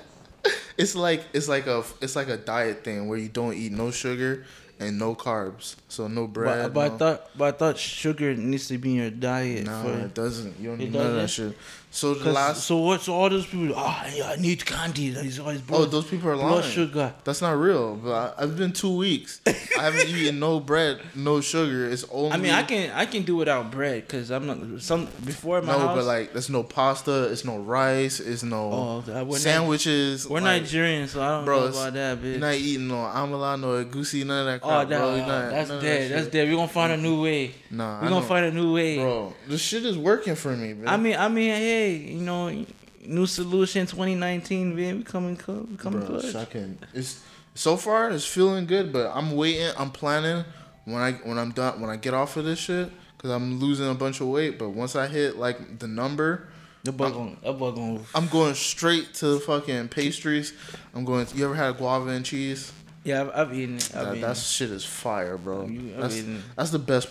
[0.78, 3.92] It's like it's like a it's like a diet thing where you don't eat no
[3.92, 4.46] sugar
[4.80, 6.74] and no carbs, so no bread.
[6.74, 9.66] but, but I thought, but I thought sugar needs to be in your diet.
[9.68, 10.60] no, for, it doesn't.
[10.60, 11.56] You don't It need none of that shit.
[11.94, 13.02] So the last so what?
[13.02, 15.12] So all those people, oh, I need candy.
[15.12, 16.72] He's always oh those people are blood lying.
[16.72, 17.14] sugar.
[17.26, 17.98] That's not real.
[17.98, 19.42] But I, I've been two weeks.
[19.46, 19.52] I
[19.84, 21.90] haven't eaten no bread, no sugar.
[21.90, 22.32] It's only.
[22.32, 25.74] I mean, I can I can do without bread because I'm not some before my
[25.74, 25.96] No, house.
[25.98, 27.26] but like there's no pasta.
[27.26, 28.22] It's no rice.
[28.22, 30.28] It's no Oh, we're not- sandwiches.
[30.30, 32.32] we're like, Nigerian, so I don't Bro, know about that, bitch.
[32.32, 35.16] You're not eating no amala, no egusi, none of that Oh, crap, that, bro.
[35.16, 35.82] You're uh, not, that's dead.
[36.12, 36.48] that That's dead.
[36.48, 37.52] We're gonna find a new way.
[37.70, 38.28] Nah, We're I gonna know.
[38.28, 38.96] find a new way.
[38.98, 40.88] Bro, this shit is working for me, bro.
[40.90, 42.66] I mean, I mean, hey, you know,
[43.06, 44.98] new solution 2019, man.
[44.98, 46.34] We coming, cl- we coming bro, clutch.
[46.34, 47.24] fucking, it's
[47.56, 49.72] so far it's feeling good, but I'm waiting.
[49.78, 50.44] I'm planning
[50.86, 53.90] when I when I'm done when I get off of this shit because I'm losing
[53.90, 54.58] a bunch of weight.
[54.58, 56.48] But once I hit like the number,
[56.84, 58.04] The bug on, that bug on.
[58.16, 60.54] I'm going straight to the fucking pastries.
[60.96, 61.28] I'm going.
[61.36, 62.72] you ever had a guava and cheese?
[63.04, 63.92] Yeah, I've, I've eaten it.
[63.96, 64.40] I've That, eaten that it.
[64.40, 65.66] shit is fire, bro.
[65.66, 67.08] You- I That's, mean- that's the best.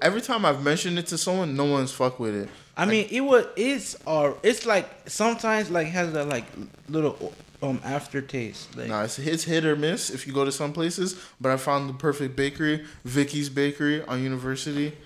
[0.00, 2.48] Every time I've mentioned it to someone, no one's fuck with it.
[2.76, 3.44] I mean, it was.
[3.56, 6.44] It's or It's like sometimes like has that like
[6.88, 8.76] little um aftertaste.
[8.76, 11.20] Like Nah, it's, it's hit or miss if you go to some places.
[11.40, 14.96] But I found the perfect bakery, Vicky's Bakery on University.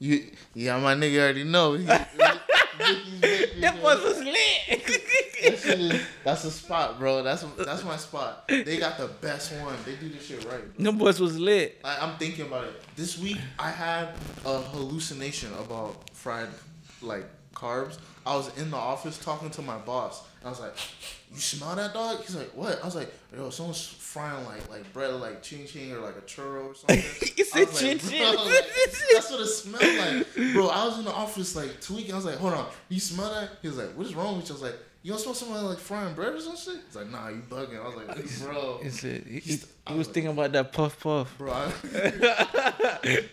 [0.00, 1.76] You, yeah, my nigga already know.
[1.76, 5.00] Vicky's Bakery, that was lit.
[5.40, 7.22] Is, that's a spot, bro.
[7.22, 8.48] That's that's my spot.
[8.48, 9.76] They got the best one.
[9.84, 10.74] They do this shit right.
[10.76, 10.84] Bro.
[10.84, 11.80] Them boys was lit.
[11.84, 12.82] I, I'm thinking about it.
[12.96, 14.08] This week I had
[14.44, 16.48] a hallucination about fried
[17.02, 17.98] like carbs.
[18.26, 20.22] I was in the office talking to my boss.
[20.44, 20.74] I was like,
[21.32, 24.92] "You smell that dog?" He's like, "What?" I was like, "Yo, someone's frying like like
[24.92, 26.98] bread, like ching ching or like a churro or something."
[27.38, 28.34] He I said was like, chin chin.
[28.34, 28.64] "Bro, like,
[29.12, 30.68] that's what it smelled like, bro.
[30.68, 32.12] I was in the office like tweaking.
[32.12, 34.48] I was like, "Hold on, you smell that?" He was like, "What is wrong with
[34.48, 36.96] you?" I was like, "You don't smell somebody like frying bread or some shit?" He's
[36.96, 39.58] like, "Nah, you bugging." I was like, "Bro." He said he, he,
[39.88, 41.36] he was thinking about that puff puff.
[41.38, 41.64] Bro, I,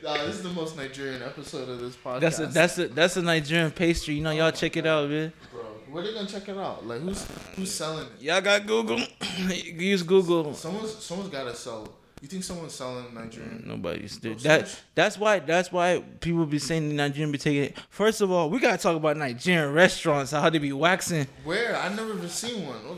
[0.04, 2.20] nah, this is the most Nigerian episode of this podcast.
[2.20, 4.16] That's a that's a that's a Nigerian pastry.
[4.16, 5.34] You know, y'all oh check it out, man.
[5.52, 5.62] bro.
[5.92, 6.86] Where they gonna check it out?
[6.86, 7.26] Like who's
[7.56, 8.22] who's uh, selling it?
[8.22, 9.00] Y'all got Google.
[9.48, 10.54] use Google.
[10.54, 11.90] Someone's someone's gotta sell.
[12.26, 13.64] You think someone's selling Nigerian?
[13.68, 14.40] Nobody's Bro, dude.
[14.40, 17.78] That that's why that's why people be saying the Nigerian be taking it.
[17.92, 20.32] First of all, we gotta talk about Nigerian restaurants.
[20.32, 21.28] How they be waxing.
[21.44, 21.76] Where?
[21.78, 22.78] I never even seen one.
[22.78, 22.96] What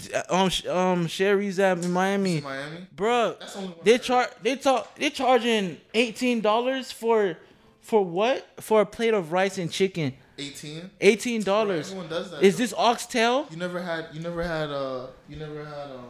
[0.00, 0.32] the fuck?
[0.32, 2.88] Um, sh- um, Sherry's at in Miami, Miami.
[2.92, 3.36] bro.
[3.38, 7.38] That's the only one They I char they talk they charging eighteen dollars for
[7.82, 8.48] for what?
[8.60, 10.14] For a plate of rice and chicken.
[10.38, 10.90] Eighteen.
[11.00, 11.90] Eighteen dollars.
[11.92, 12.42] Everyone does that.
[12.42, 12.64] Is though.
[12.64, 13.46] this oxtail?
[13.48, 14.08] You never had.
[14.12, 14.70] You never had.
[14.70, 15.06] Uh.
[15.28, 15.92] You never had.
[15.92, 16.04] Um.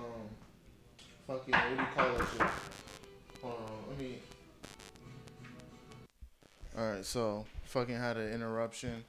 [1.27, 1.55] Fucking.
[1.55, 2.47] What do you call that shit?
[3.43, 3.89] Hold on.
[3.89, 4.19] Let me.
[6.79, 7.05] All right.
[7.05, 9.05] So fucking had an interruption.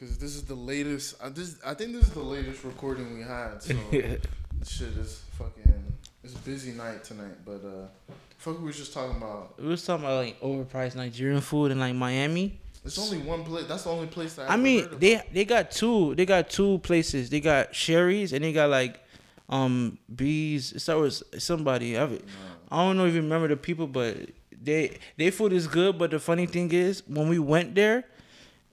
[0.00, 1.14] Cause this is the latest.
[1.22, 3.62] Uh, this I think this is the latest recording we had.
[3.62, 4.20] So this
[4.66, 5.72] shit is fucking.
[6.24, 9.54] It's a busy night tonight, but uh, fuck, we was just talking about.
[9.60, 12.58] We was talking about like overpriced Nigerian food in like Miami.
[12.84, 13.66] It's only one place.
[13.66, 16.16] That's the only place that I, I mean, they they got two.
[16.16, 17.30] They got two places.
[17.30, 19.03] They got Sherry's and they got like
[19.48, 20.72] um bees.
[20.72, 21.98] It with somebody.
[21.98, 22.04] I,
[22.70, 24.16] I don't know if you remember the people, but
[24.50, 25.98] they they food is good.
[25.98, 28.04] But the funny thing is, when we went there,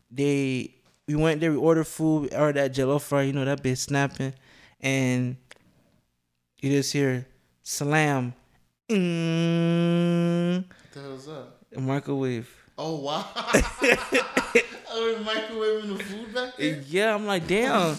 [0.09, 0.73] they
[1.07, 1.51] we went there.
[1.51, 3.27] We ordered food or that jollof rice.
[3.27, 4.33] You know that bitch snapping,
[4.79, 5.35] and
[6.61, 7.25] you just hear
[7.63, 8.33] slam.
[8.89, 11.47] Mm, What the hell's that?
[11.75, 12.49] A microwave.
[12.77, 13.25] Oh wow!
[13.35, 17.97] oh, they microwaving the food back there, Yeah, I'm like, damn.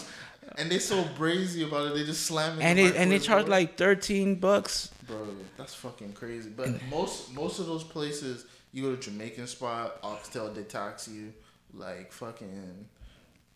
[0.57, 1.95] And they so brazy about it.
[1.95, 2.63] They just slam it.
[2.63, 4.91] and they and they charge like thirteen bucks.
[5.07, 6.49] bro, that's fucking crazy.
[6.49, 11.33] But most most of those places, you go to Jamaican spot, Oxtail, they tax you.
[11.75, 12.85] Like fucking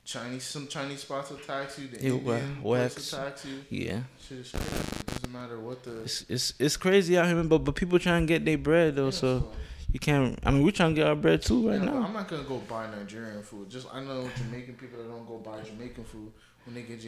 [0.04, 1.88] Chinese, some Chinese spots will tax you.
[1.88, 3.64] The Yeah, Indian will tax you.
[3.70, 4.66] Yeah, Shit is crazy.
[4.68, 6.02] It doesn't matter what the.
[6.02, 9.12] it's it's it's crazy out here, but but people trying to get their bread though,
[9.12, 9.52] so
[9.92, 10.40] you can't.
[10.46, 12.04] I mean, we're trying to get our bread too right Yeah, now.
[12.04, 13.70] I'm not gonna go buy Nigerian food.
[13.70, 16.32] Just I know Jamaican people that don't go buy Jamaican food
[16.66, 17.00] when they get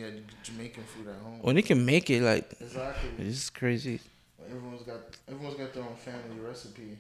[0.44, 1.40] Jamaican food at home.
[1.42, 3.10] When they can make it, like Exactly.
[3.28, 4.00] it's crazy.
[4.46, 6.98] Everyone's got everyone's got their own family recipe.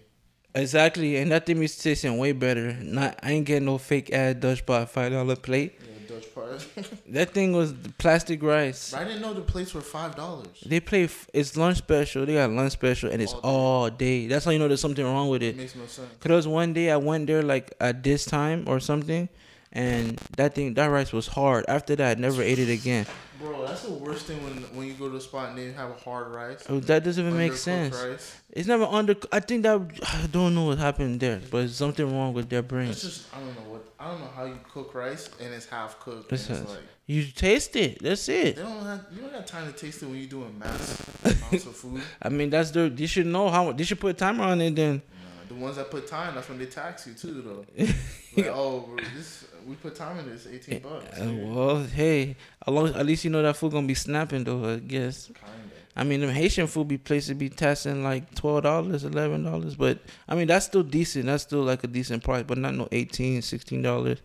[0.56, 2.74] Exactly, and that thing is tasting way better.
[2.74, 5.76] Not I ain't getting no fake ass Dutch bar five dollar plate.
[5.80, 5.88] Yeah,
[6.28, 6.68] Pies.
[7.08, 8.94] That thing was plastic rice.
[8.94, 10.48] I didn't know the plates were five dollars.
[10.66, 12.26] They play f- it's lunch special.
[12.26, 13.48] They got lunch special, and it's All day.
[13.48, 14.28] all day.
[14.28, 15.58] That's how you know there's something wrong with It it.
[15.58, 16.10] makes no sense.
[16.20, 19.30] Cause there was one day I went there like at this time or something,
[19.72, 21.66] and that thing that rice was hard.
[21.68, 23.06] After that, I never ate it again.
[23.40, 25.90] Bro, that's the worst thing when when you go to a spot and they have
[25.92, 26.66] a hard rice.
[26.68, 27.96] Oh, that doesn't even make sense.
[27.96, 28.36] Rice.
[28.52, 29.16] It's never under.
[29.32, 32.68] I think that I don't know what happened there, but something wrong with their It's
[32.68, 33.02] brains.
[33.02, 36.00] just I don't know what I don't know how you cook rice and it's half
[36.00, 36.32] cooked.
[36.32, 38.02] It's like You taste it.
[38.02, 38.56] That's it.
[38.56, 41.66] they don't have you don't have time to taste it when you're doing mass amounts
[41.66, 42.02] of food.
[42.22, 42.94] I mean, that's the.
[42.96, 43.72] You should know how.
[43.74, 45.02] They should put a timer on it then.
[45.12, 47.84] Nah, the ones that put time, that's when they tax you too, though.
[48.38, 51.20] like, oh, bro, this we put time in this, eighteen bucks.
[51.20, 54.76] Uh, well, hey, long, at least you know that food gonna be snapping though.
[54.76, 55.26] I guess.
[55.26, 55.69] Kinda.
[56.00, 60.00] I mean, them Haitian food be places be taxing like twelve dollars, eleven dollars, but
[60.28, 61.26] I mean that's still decent.
[61.26, 64.20] That's still like a decent price, but not no 18 16 dollars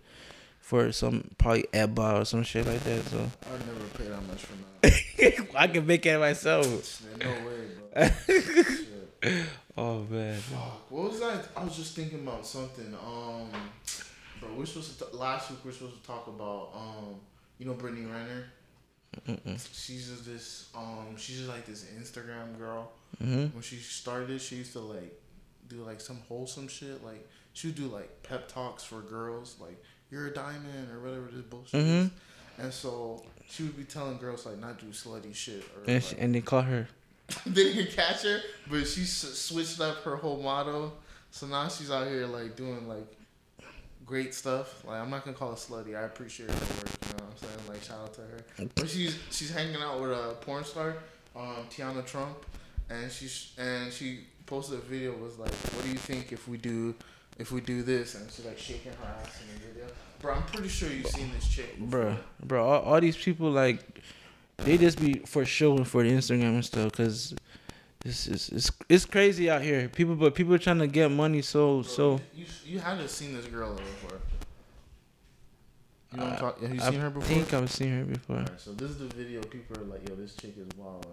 [0.60, 3.04] for some probably Eba or some shit like that.
[3.06, 3.18] So
[3.52, 5.48] I'd never pay that much for that.
[5.56, 7.02] I can make it myself.
[7.20, 8.10] No way,
[9.22, 9.34] bro.
[9.76, 10.90] Oh man, Fuck.
[10.90, 11.48] What was that?
[11.56, 12.94] I was just thinking about something.
[13.04, 13.48] Um,
[14.38, 15.58] bro, we're supposed to t- last week.
[15.64, 17.16] We're supposed to talk about um,
[17.58, 18.44] you know, Brittany Renner.
[19.72, 22.90] She's just this um, she's just like this Instagram girl.
[23.18, 25.12] hmm When she started, she used to like
[25.68, 27.05] do like some wholesome shit.
[27.05, 31.29] Like she would do like pep talks for girls, like you're a diamond or whatever
[31.33, 32.07] this bullshit is.
[32.07, 32.11] Mhm.
[32.59, 36.03] And so she would be telling girls like not do slutty shit or and, like,
[36.03, 36.88] she, and they caught her.
[37.46, 40.92] they didn't catch her, but she s- switched up her whole motto.
[41.31, 43.07] So now she's out here like doing like
[44.04, 44.84] great stuff.
[44.86, 45.96] Like I'm not gonna call her slutty.
[45.96, 46.68] I appreciate her work.
[46.68, 47.68] You know what I'm saying?
[47.68, 48.68] Like shout out to her.
[48.74, 50.96] But she's she's hanging out with a porn star,
[51.36, 52.44] um, Teanna Trump,
[52.90, 56.58] and she's and she posted a video was like, what do you think if we
[56.58, 56.94] do
[57.38, 59.86] if we do this, and she's like shaking her ass in the video.
[60.20, 61.78] Bro, I'm pretty sure you've seen this chick.
[61.78, 62.66] bro, bro.
[62.66, 63.80] All, all these people like,
[64.58, 67.34] they just be for showing for the Instagram and stuff, cause
[68.04, 69.88] it's it's it's, it's crazy out here.
[69.88, 71.40] People, but people are trying to get money.
[71.40, 72.20] So so.
[72.34, 74.20] You you haven't seen this girl before.
[76.12, 76.68] You know what I'm I- talking?
[76.68, 77.24] Have you I seen her before?
[77.24, 78.36] I think I've seen her before.
[78.36, 79.40] Alright, so this is the video.
[79.42, 81.06] People are like, "Yo, this chick is wild."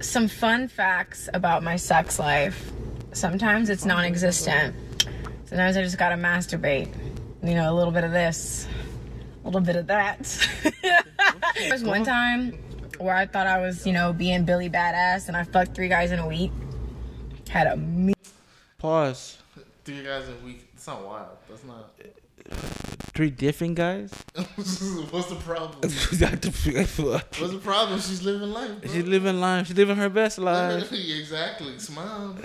[0.00, 2.70] Some fun facts about my sex life.
[3.12, 4.76] Sometimes it's non existent.
[5.46, 6.88] Sometimes I just gotta masturbate.
[7.42, 8.68] You know, a little bit of this,
[9.42, 10.48] a little bit of that.
[10.82, 12.58] there was one time
[12.98, 16.12] where I thought I was, you know, being Billy Badass and I fucked three guys
[16.12, 16.52] in a week.
[17.48, 18.14] Had a me-
[18.78, 19.38] Pause.
[19.84, 20.68] Three guys in a week.
[20.74, 21.36] It's not wild.
[21.48, 21.92] That's not.
[23.14, 24.12] Three different guys.
[24.34, 25.78] What's the problem?
[25.82, 28.00] What's the problem?
[28.00, 28.82] She's living life.
[28.82, 28.92] Bro.
[28.92, 29.66] living life.
[29.68, 30.92] She's living her best life.
[30.92, 31.78] exactly.
[31.78, 32.36] Smile.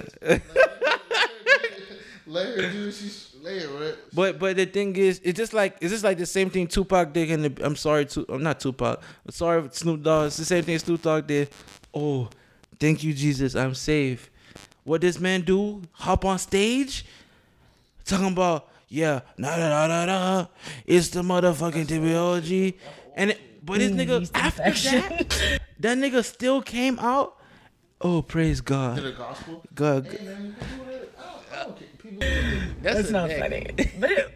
[2.31, 3.35] Let her, do what she's.
[3.41, 3.67] Let her.
[3.67, 3.95] Right?
[4.13, 7.11] But but the thing is, it's just like it's just like the same thing Tupac
[7.11, 7.29] did.
[7.29, 9.01] And I'm sorry, to I'm not Tupac.
[9.25, 10.27] I'm sorry, Snoop Dogg.
[10.27, 11.49] It's the same thing Snoop Dogg did.
[11.93, 12.29] Oh,
[12.79, 13.53] thank you, Jesus.
[13.55, 14.31] I'm safe.
[14.85, 15.81] What this man do?
[15.91, 17.05] Hop on stage,
[18.05, 20.47] talking about yeah, nah da da da da.
[20.85, 22.75] It's the motherfucking TBOG.
[23.15, 27.37] And it, but this nigga yeast after that, that nigga still came out.
[27.99, 28.97] Oh, praise To God.
[28.97, 29.63] the gospel.
[29.75, 30.07] God.
[32.11, 32.51] I don't care.
[32.51, 32.83] People.
[32.83, 33.67] That's not funny.
[33.99, 34.31] But it,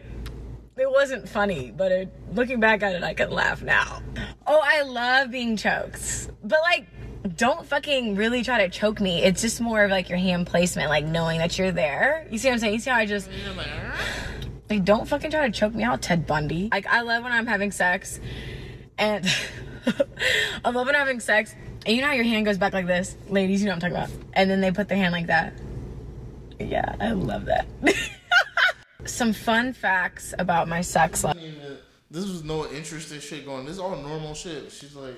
[0.76, 1.72] it wasn't funny.
[1.76, 4.02] But it, looking back at it, I can laugh now.
[4.46, 6.30] Oh, I love being choked.
[6.42, 6.86] But like,
[7.36, 9.22] don't fucking really try to choke me.
[9.22, 12.26] It's just more of like your hand placement, like knowing that you're there.
[12.30, 12.74] You see what I'm saying?
[12.74, 13.28] You see how I just
[14.70, 16.68] like don't fucking try to choke me out, Ted Bundy.
[16.70, 18.20] Like I love when I'm having sex,
[18.98, 19.26] and
[20.64, 21.54] I love when I'm having sex.
[21.84, 23.60] And you know how your hand goes back like this, ladies.
[23.60, 24.30] You know what I'm talking about.
[24.32, 25.52] And then they put their hand like that.
[26.58, 27.66] Yeah, I love that.
[29.04, 31.36] Some fun facts about my sex life.
[32.10, 33.64] This was no interesting shit going.
[33.66, 34.72] This is all normal shit.
[34.72, 35.16] She's like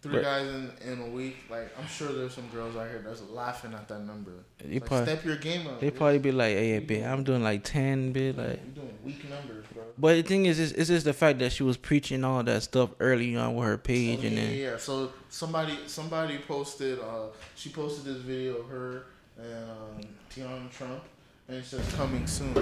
[0.00, 1.36] three But- guys in, in a week.
[1.50, 4.32] Like I'm sure there's some girls out here that's laughing at that number.
[4.64, 5.80] You Like, probably- step your game up.
[5.80, 5.96] They bitch.
[5.96, 8.36] probably be like, hey, bitch, I'm doing like 10, bitch.
[8.36, 9.84] Like, You're doing weak numbers, bro.
[9.98, 12.62] But the thing is, it's, it's just the fact that she was preaching all that
[12.62, 14.76] stuff early on with her page, yeah, and then yeah.
[14.78, 16.98] So somebody somebody posted.
[17.00, 19.04] Uh, she posted this video of her
[19.38, 21.02] and um, Teanna Trump,
[21.48, 22.54] and it says coming soon,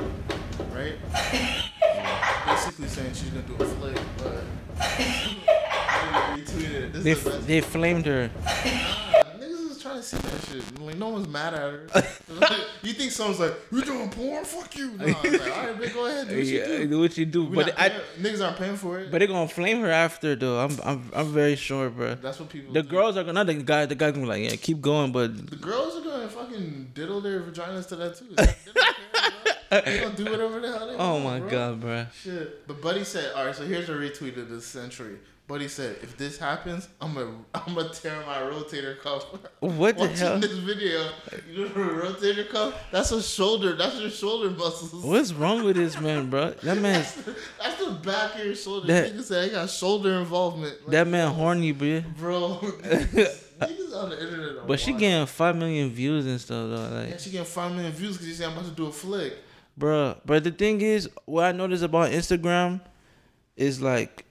[0.75, 0.95] right?
[2.47, 4.45] Basically saying she's gonna do a flick, but.
[4.79, 6.93] I retweeted it.
[6.93, 7.47] This they is the best.
[7.47, 8.31] they flamed her.
[8.45, 10.81] Niggas is trying to see that shit.
[10.81, 11.87] Like no one's mad at her.
[12.29, 14.45] Like, you think someone's like, "You doing porn?
[14.45, 16.87] Fuck you." No, it's like, all right, bitch, go ahead, do what you Yeah, do.
[16.89, 17.45] do what you do.
[17.47, 19.11] We But not I, paying- niggas aren't paying for it.
[19.11, 20.59] but they're gonna flame her after though.
[20.59, 22.17] I'm I'm I'm very sure, bro.
[22.17, 22.75] that's what people.
[22.75, 22.89] The do.
[22.91, 23.87] girls are gonna not the guy.
[23.87, 26.03] The guy gonna be like, yeah, keep going, but The girls are
[26.50, 28.26] fucking diddle their vaginas to that too.
[28.37, 29.30] They don't care,
[29.70, 29.80] bro.
[29.82, 31.24] They gonna do whatever the hell they oh want.
[31.24, 31.50] my bro.
[31.50, 32.06] god, bro.
[32.22, 32.66] Shit.
[32.66, 33.54] But Buddy said, all right.
[33.54, 35.18] So here's a retweet of this century.
[35.48, 39.24] Buddy said, if this happens, I'm gonna I'm gonna tear my rotator cuff.
[39.61, 40.38] What the Watching hell?
[40.40, 41.09] this video,
[41.48, 42.74] you know the rotator cuff?
[42.90, 43.76] That's a shoulder.
[43.76, 45.04] That's your shoulder muscles.
[45.04, 46.52] What's wrong with this man, bro?
[46.64, 47.04] That man.
[47.62, 48.88] That's the back of your shoulder.
[48.88, 50.80] That- Niggas say I got shoulder involvement.
[50.82, 52.02] Like, that man horny, bro.
[52.18, 52.61] bro.
[53.61, 54.66] niggas, on the internet.
[54.66, 55.01] But she wild.
[55.01, 56.97] getting five million views and stuff though.
[56.97, 58.92] Like, Yeah, she getting five million views because she said I'm about to do a
[58.92, 59.35] flick.
[59.79, 62.81] Bruh, but the thing is, what I noticed about Instagram
[63.57, 64.25] is like,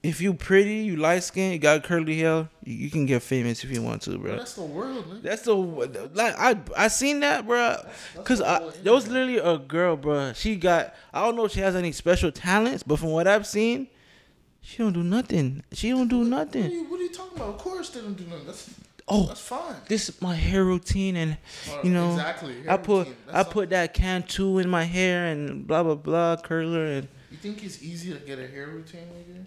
[0.00, 3.64] if you pretty, you light skin, you got curly hair, you, you can get famous
[3.64, 4.36] if you want to, Bro, bro.
[4.36, 5.22] that's the world, man.
[5.22, 5.54] That's the
[6.14, 7.84] like I I seen that, bruh.
[8.24, 10.32] Cause I, there was literally a girl, bro.
[10.34, 13.46] She got I don't know if she has any special talents, but from what I've
[13.46, 13.88] seen,
[14.68, 15.62] she don't do nothing.
[15.72, 16.70] She don't do What are, nothing.
[16.70, 17.48] you, what are you talking about?
[17.54, 18.44] Of course they don't do nothing.
[18.46, 18.68] That's
[19.10, 19.76] Oh, that's fine.
[19.88, 21.38] this is my hair routine, and
[21.82, 23.08] you know, exactly, I put.
[23.32, 27.08] I put that Cantu in my hair and blah blah blah curler and.
[27.30, 29.44] You think it's easy to get a hair routine, nigga?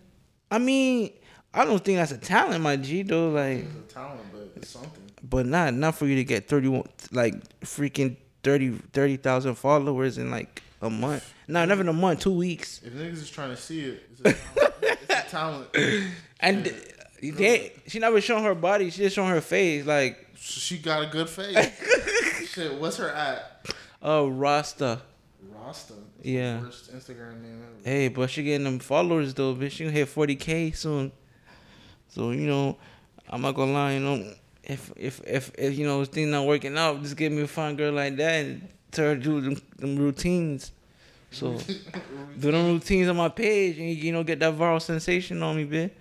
[0.50, 1.12] I mean,
[1.54, 3.30] I don't think that's a talent, my G though.
[3.30, 5.04] Like, It's a talent, but it's something.
[5.30, 10.32] but not not for you to get thirty one, like freaking 30 30,000 followers in
[10.32, 11.32] like a month.
[11.48, 12.82] No, never in a month, two weeks.
[12.84, 14.22] If niggas is trying to see it, it's
[14.58, 14.71] a
[15.30, 15.68] talent.
[15.74, 16.14] it's a talent.
[16.40, 16.74] And
[17.22, 18.90] they, she never showing her body.
[18.90, 19.86] She just showing her face.
[19.86, 21.56] Like, She got a good face.
[22.50, 23.68] Shit, what's her at?
[24.02, 25.02] oh, Rasta.
[25.54, 25.94] Rasta.
[25.94, 26.62] That's Yeah.
[26.62, 27.90] Worst Instagram name ever.
[27.90, 29.72] Hey, but she getting them followers though, bitch.
[29.72, 31.12] She gonna hit forty k soon.
[32.10, 32.78] So you know,
[33.30, 33.94] I'm not gonna lie.
[33.94, 34.34] You know,
[34.64, 37.76] if if if, if you know things not working out, just give me a fine
[37.76, 40.72] girl like that and tell her to do them, them routines.
[41.32, 41.58] So
[42.40, 45.66] do them routines on my page and you know get that viral sensation on me,
[45.66, 45.92] bitch.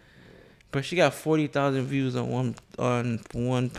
[0.73, 3.71] But she got forty thousand views on one on one.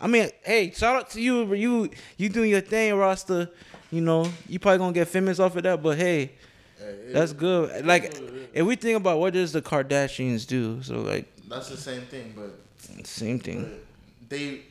[0.00, 1.52] I mean, hey, shout out to you.
[1.54, 3.50] You you doing your thing, Rasta.
[3.90, 6.32] You know, you probably gonna get famous off of that, but hey,
[7.12, 7.86] that's good.
[7.86, 8.12] Like,
[8.52, 12.34] if we think about what does the Kardashians do, so like, That's the same thing,
[12.36, 13.62] but, same thing.
[13.62, 14.62] but they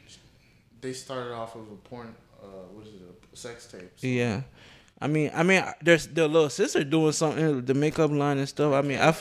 [0.81, 2.13] they started off of a porn.
[2.41, 3.01] Uh, what is it?
[3.31, 3.89] A sex tape.
[3.95, 4.41] So Yeah.
[5.03, 8.71] I mean, I mean, there's the little sister doing something, the makeup line and stuff.
[8.71, 9.13] I mean, I,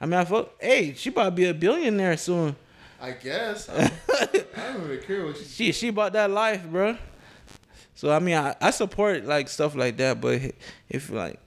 [0.00, 2.56] I mean, I felt, hey, she about to be a billionaire soon.
[3.00, 3.68] I guess.
[3.68, 3.84] I,
[4.56, 5.44] I don't even care what you.
[5.44, 6.98] She, she bought that life, bro.
[7.94, 10.40] So I mean, I, I support like stuff like that, but
[10.88, 11.38] if like,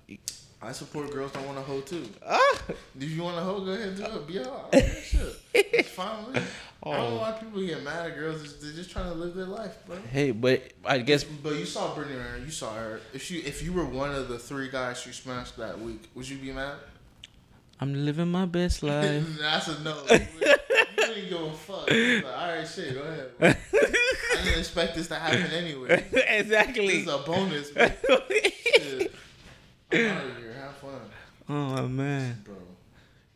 [0.63, 2.05] I support girls that want to hoe too.
[2.25, 2.57] ah,
[2.99, 4.27] If you want to hoe, go ahead and do it.
[4.27, 4.69] Be all.
[4.71, 5.35] I don't a shit.
[5.55, 6.41] It's fine with me.
[6.41, 6.45] I
[6.83, 6.93] Oh.
[6.93, 8.57] don't know why people get mad at girls.
[8.59, 9.97] They're just trying to live their life, bro.
[10.11, 12.37] hey, but I guess But you saw Brittany Renner.
[12.45, 13.01] You saw her.
[13.13, 16.27] If she, if you were one of the three guys she smashed that week, would
[16.29, 16.75] you be mad?
[17.79, 19.25] I'm living my best life.
[19.39, 19.95] That's a no.
[20.11, 20.19] You
[20.97, 21.89] didn't give a fuck.
[21.89, 23.37] Like, all right, shit, go ahead.
[23.39, 23.49] bro.
[23.49, 26.05] I didn't expect this to happen anyway.
[26.11, 26.85] This exactly.
[27.01, 27.93] is a bonus, man.
[28.29, 29.11] Shit.
[29.93, 30.50] I'm out of here.
[31.53, 32.55] Oh man, bro.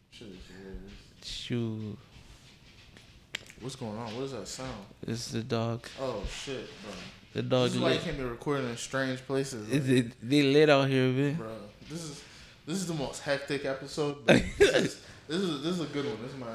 [0.10, 0.78] Shit is weird.
[1.22, 1.98] shoot,
[3.60, 4.16] What's going on?
[4.16, 4.86] What is that sound?
[5.06, 5.86] it's the dog.
[6.00, 6.92] Oh shit, bro.
[7.34, 7.68] The This dog.
[7.72, 10.88] is why you can't be recording in strange places, Is like, it, they lit out
[10.88, 11.34] here, man.
[11.36, 11.48] bro.
[11.90, 12.24] This is
[12.66, 14.16] this is the most hectic episode.
[14.28, 16.18] This, is, this is this is a good one.
[16.22, 16.48] This is my.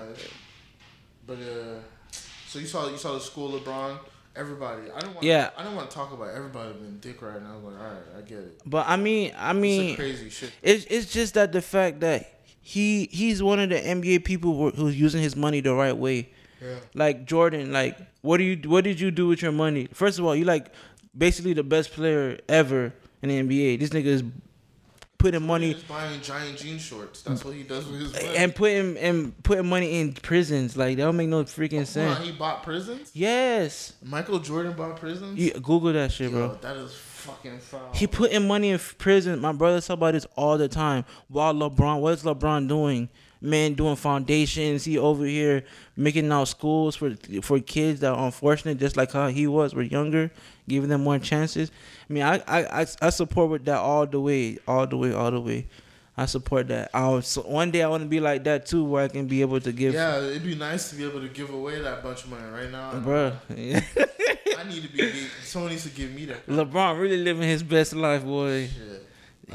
[1.26, 1.80] But uh,
[2.48, 3.98] so you saw you saw the school LeBron.
[4.36, 5.24] Everybody, I don't want.
[5.24, 5.50] Yeah.
[5.56, 7.52] I don't want to talk about everybody being dick right now.
[7.52, 8.60] I was like, all right, I get it.
[8.64, 10.52] But I mean, I mean, crazy shit.
[10.62, 14.98] It's it's just that the fact that he he's one of the NBA people who's
[14.98, 16.30] using his money the right way.
[16.62, 16.76] Yeah.
[16.94, 19.88] Like Jordan, like what do you what did you do with your money?
[19.92, 20.72] First of all, you like
[21.16, 23.80] basically the best player ever in the NBA.
[23.80, 24.22] This nigga is
[25.20, 27.22] putting money buying giant jean shorts.
[27.22, 28.36] That's what he does with his money.
[28.36, 30.76] and putting and putting money in prisons.
[30.76, 32.18] Like that don't make no freaking sense.
[32.24, 33.10] he bought prisons.
[33.14, 35.38] Yes, Michael Jordan bought prisons.
[35.38, 36.58] you Google that shit, Yo, bro.
[36.62, 37.92] that is fucking foul.
[37.94, 39.38] He putting money in prison.
[39.40, 41.04] My brother talk about this all the time.
[41.28, 43.08] While LeBron, what's LeBron doing?
[43.42, 44.84] Man, doing foundations.
[44.84, 45.64] He over here
[45.96, 49.74] making out schools for for kids that are unfortunate, just like how he was.
[49.74, 50.30] Were younger,
[50.68, 51.70] giving them more chances.
[52.08, 55.30] I mean, I I I, support with that all the way, all the way, all
[55.30, 55.68] the way.
[56.18, 56.90] I support that.
[56.92, 59.40] I so one day I want to be like that too, where I can be
[59.40, 59.94] able to give.
[59.94, 62.70] Yeah, it'd be nice to be able to give away that bunch of money right
[62.70, 62.92] now.
[62.92, 63.36] Bruh.
[64.58, 65.10] I need to be.
[65.44, 66.46] Someone needs to give me that.
[66.46, 68.68] LeBron really living his best life, boy.
[68.68, 69.06] Shit.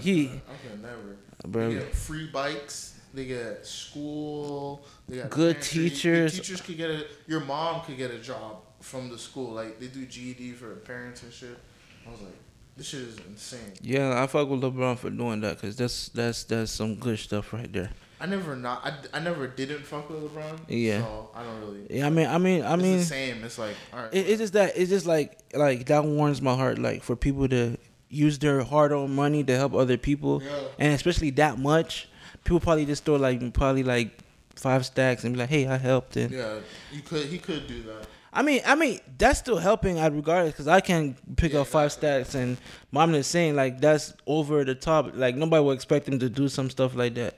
[0.01, 1.17] He- I can never.
[1.47, 1.73] Bro.
[1.73, 2.94] Get free bikes.
[3.15, 4.83] They get school.
[5.07, 5.83] They got Good pantry.
[5.83, 6.33] The teachers.
[6.35, 7.05] teachers could get a.
[7.27, 9.53] Your mom could get a job from the school.
[9.53, 11.57] Like they do GED for parents and shit.
[12.05, 12.35] I was like,
[12.77, 13.73] this shit is insane.
[13.81, 17.53] Yeah, I fuck with LeBron for doing that because that's that's that's some good stuff
[17.53, 17.89] right there.
[18.19, 18.85] I never not.
[18.85, 20.59] I, I never didn't fuck with LeBron.
[20.67, 21.01] Yeah.
[21.01, 21.87] So I don't really.
[21.89, 23.43] Yeah, I mean, I mean, I it's mean, the same.
[23.43, 24.13] It's like all right.
[24.13, 26.79] it, it's just that it's just like like that warms my heart.
[26.79, 27.77] Like for people to
[28.09, 30.51] use their hard-earned money to help other people, Yeah.
[30.79, 32.07] and especially that much,
[32.45, 34.17] people probably just throw like probably like
[34.55, 36.59] five stacks and be like, "Hey, I helped." And yeah,
[36.93, 37.25] you could.
[37.27, 38.07] He could do that.
[38.33, 41.67] I mean, I mean, that's still helping I regardless because I can pick Yeah, up
[41.67, 42.23] five exactly.
[42.23, 42.57] stacks, and
[42.95, 45.11] I'm just saying like that's over the top.
[45.15, 47.35] Like nobody would expect him to do some stuff like that.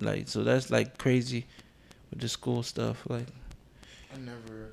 [0.00, 1.46] Like so that's like crazy
[2.10, 3.04] with the school stuff.
[3.08, 3.26] Like
[4.14, 4.70] I never.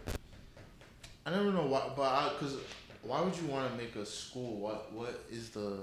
[1.25, 2.57] I never know why, but I because
[3.03, 4.57] why would you want to make a school?
[4.59, 5.79] What what is the?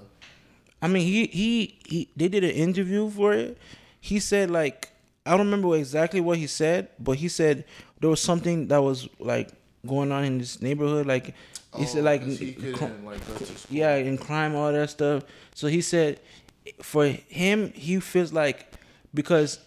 [0.83, 2.09] I mean, he he he.
[2.17, 3.59] They did an interview for it.
[4.05, 4.91] He said like
[5.25, 7.65] I don't remember exactly what he said, but he said
[8.01, 9.49] there was something that was like
[9.87, 11.07] going on in this neighborhood.
[11.07, 11.35] Like
[11.75, 13.57] he said oh, like cr- like go to school.
[13.71, 15.25] yeah, and crime, all that stuff.
[15.55, 16.21] So he said,
[16.83, 18.67] for him, he feels like
[19.15, 19.59] because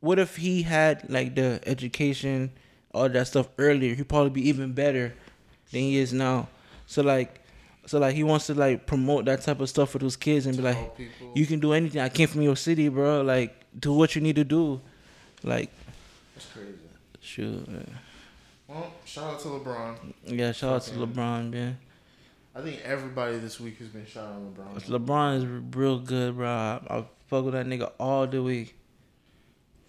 [0.00, 2.50] what if he had like the education,
[2.92, 5.14] all that stuff earlier, he'd probably be even better
[5.70, 6.48] than he is now.
[6.86, 7.40] So like,
[7.86, 10.56] so like he wants to like promote that type of stuff for those kids and
[10.56, 10.76] be like,
[11.36, 12.00] you can do anything.
[12.00, 13.22] I came from your city, bro.
[13.22, 14.80] Like, do what you need to do.
[15.42, 15.70] Like,
[16.34, 16.72] That's crazy.
[17.20, 17.68] shoot.
[17.68, 17.98] man.
[18.68, 20.14] Well, shout out to LeBron.
[20.24, 21.78] Yeah, shout out to LeBron, man.
[22.54, 24.98] I think everybody this week has been shouting out LeBron.
[25.06, 26.48] LeBron is real good, bro.
[26.48, 28.64] I, I fuck with that nigga all the way.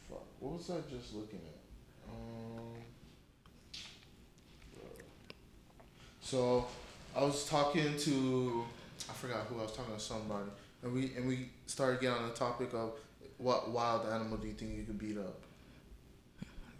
[0.09, 2.09] Fuck, what was I just looking at?
[2.09, 2.73] Um,
[6.21, 6.67] so
[7.15, 8.65] I was talking to
[9.09, 10.49] I forgot who I was talking to somebody,
[10.83, 12.91] and we and we started getting on the topic of
[13.37, 15.39] what wild animal do you think you could beat up?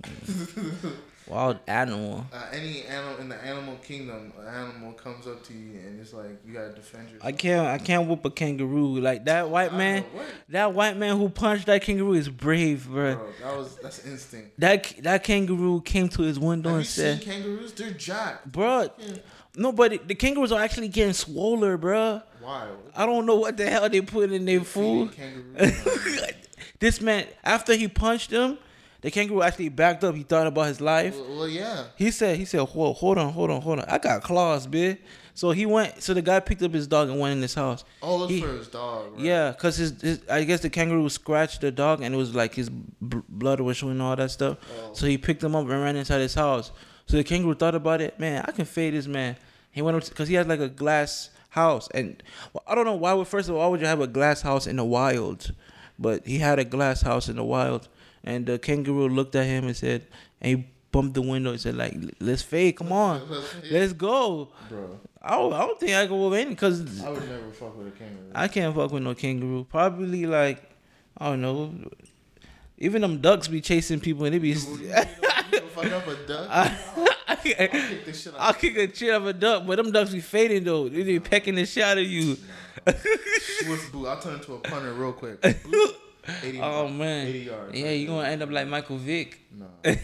[1.28, 2.26] Wild animal.
[2.32, 6.14] Uh, any animal in the animal kingdom, an animal comes up to you and it's
[6.14, 7.26] like you gotta defend yourself.
[7.26, 10.06] I can't I can't whoop a kangaroo like that white man.
[10.50, 13.16] That white man who punched that kangaroo is brave, bro.
[13.16, 14.58] Bro, that was that's instinct.
[14.60, 17.74] That that kangaroo came to his window Have and said, kangaroos?
[17.74, 18.50] They're jacked.
[18.50, 18.92] "Bro,
[19.56, 22.22] no, but the- kangaroos are actually getting swoller, bro.
[22.40, 22.70] Why?
[22.96, 25.12] I don't know what the hell they put in their food."
[26.80, 28.58] this man, after he punched him,
[29.02, 30.16] the kangaroo actually backed up.
[30.16, 31.16] He thought about his life.
[31.16, 31.86] well, well, yeah.
[31.96, 33.86] He said, he said, whoa, hold on, hold on, hold on.
[33.88, 34.98] I got claws, bitch.
[35.36, 37.84] So he went, so the guy picked up his dog and went in his house.
[38.02, 39.14] Oh, it's He- for his dog.
[39.14, 39.22] Right?
[39.22, 42.56] Yeah, cause his, his, I guess the kangaroo scratched the dog and it was like
[42.56, 44.58] his b- blood was showing all that stuff.
[44.80, 44.94] Oh.
[44.94, 46.72] So he picked him up and ran inside his house.
[47.06, 48.20] So the kangaroo thought about it.
[48.20, 49.36] Man, I can fade this man.
[49.72, 52.22] He went up cause he has like a glass house and
[52.52, 54.42] well, I don't know why would first of all why would you have a glass
[54.42, 55.54] house in the wild,
[56.00, 57.88] but he had a glass house in the wild
[58.24, 60.06] and the kangaroo looked at him and said
[60.42, 63.22] and he bumped the window and said like let's fade, come on,
[63.72, 64.50] Let's go.
[64.70, 67.88] Bro, I don't, I don't think I can win because I would never fuck with
[67.88, 68.32] a kangaroo.
[68.34, 69.66] I can't fuck with no kangaroo.
[69.70, 70.64] Probably like
[71.18, 71.74] I don't know.
[72.78, 74.50] Even them ducks be chasing people and they be.
[74.50, 75.04] you know,
[75.74, 76.48] fuck up a duck.
[76.50, 78.60] I, Kick this shit I'll out.
[78.60, 80.88] kick a shit out of a duck, but them ducks be fading though.
[80.90, 82.38] They be pecking the shit out of you.
[82.86, 84.08] Swift boot.
[84.08, 85.42] I'll turn into a punter real quick.
[85.42, 85.94] Boop.
[86.44, 86.94] 80 Oh yards.
[86.94, 87.78] man, 80 yards.
[87.80, 89.68] yeah, you gonna end up like Michael Vick, No.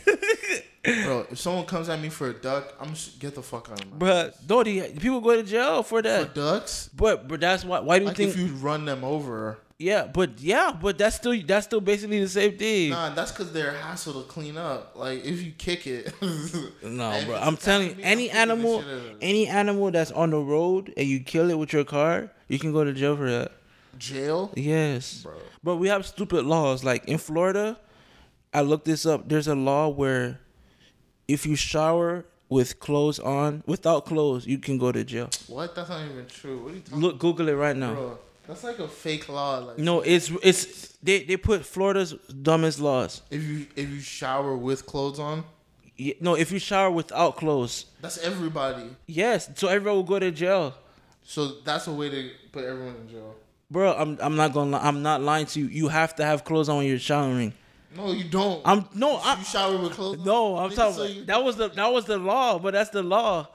[1.06, 3.82] Bro, if someone comes at me for a duck, I'm just get the fuck out
[3.82, 6.30] of my Bruh, Dodie, people go to jail for that.
[6.30, 6.90] For ducks?
[6.96, 7.80] But but that's why.
[7.80, 8.30] Why do you Like think?
[8.32, 9.60] if you run them over.
[9.80, 12.92] Yeah, but yeah, but that's still that's still basically the same thing.
[12.92, 14.94] Nah, that's because they're a hassle to clean up.
[14.96, 16.14] Like if you kick it.
[16.84, 17.36] No, bro.
[17.36, 19.18] I'm telling you, any I'm kicking the animal, shit out of it.
[19.22, 22.72] any animal that's on the road and you kill it with your car, you can
[22.72, 23.52] go to jail for that.
[23.98, 24.52] Jail?
[24.56, 25.34] Yes, Bro.
[25.64, 26.84] But we have stupid laws.
[26.84, 27.80] Like in Florida,
[28.54, 29.28] I looked this up.
[29.30, 30.40] There's a law where
[31.28, 35.30] if you shower with clothes on, without clothes, you can go to jail.
[35.48, 35.74] What?
[35.76, 36.64] That's not even true.
[36.64, 37.94] What are you talking Look, Google it right now.
[37.94, 39.58] Bro, that's like a fake law.
[39.60, 43.22] Like No, it's it's they they put Florida's dumbest laws.
[43.30, 45.44] if you if you shower with clothes on,
[45.98, 48.90] Yeah, No, if you shower without clothes, that's everybody.
[49.06, 50.74] yes, so everyone will go to jail.
[51.24, 53.36] So that's a way to put everyone in jail.
[53.72, 54.84] Bro, I'm I'm not gonna lie.
[54.88, 55.68] I'm not lying to you.
[55.68, 57.54] You have to have clothes on when you're showering.
[57.96, 58.62] No, you don't.
[58.66, 60.26] I'm no, I'm you shower with clothes on?
[60.26, 60.94] no, I'm Nigga, talking.
[60.96, 63.48] so you- that was the that was the law, but that's the law.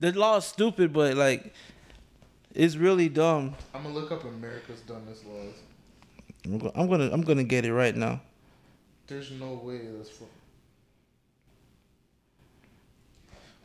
[0.00, 1.52] The law is stupid, but like,
[2.54, 3.54] it's really dumb.
[3.74, 5.54] I'm gonna look up America's dumbest laws.
[6.44, 8.20] I'm go- I'm gonna I'm gonna get it right now.
[9.06, 10.26] There's no way that's for.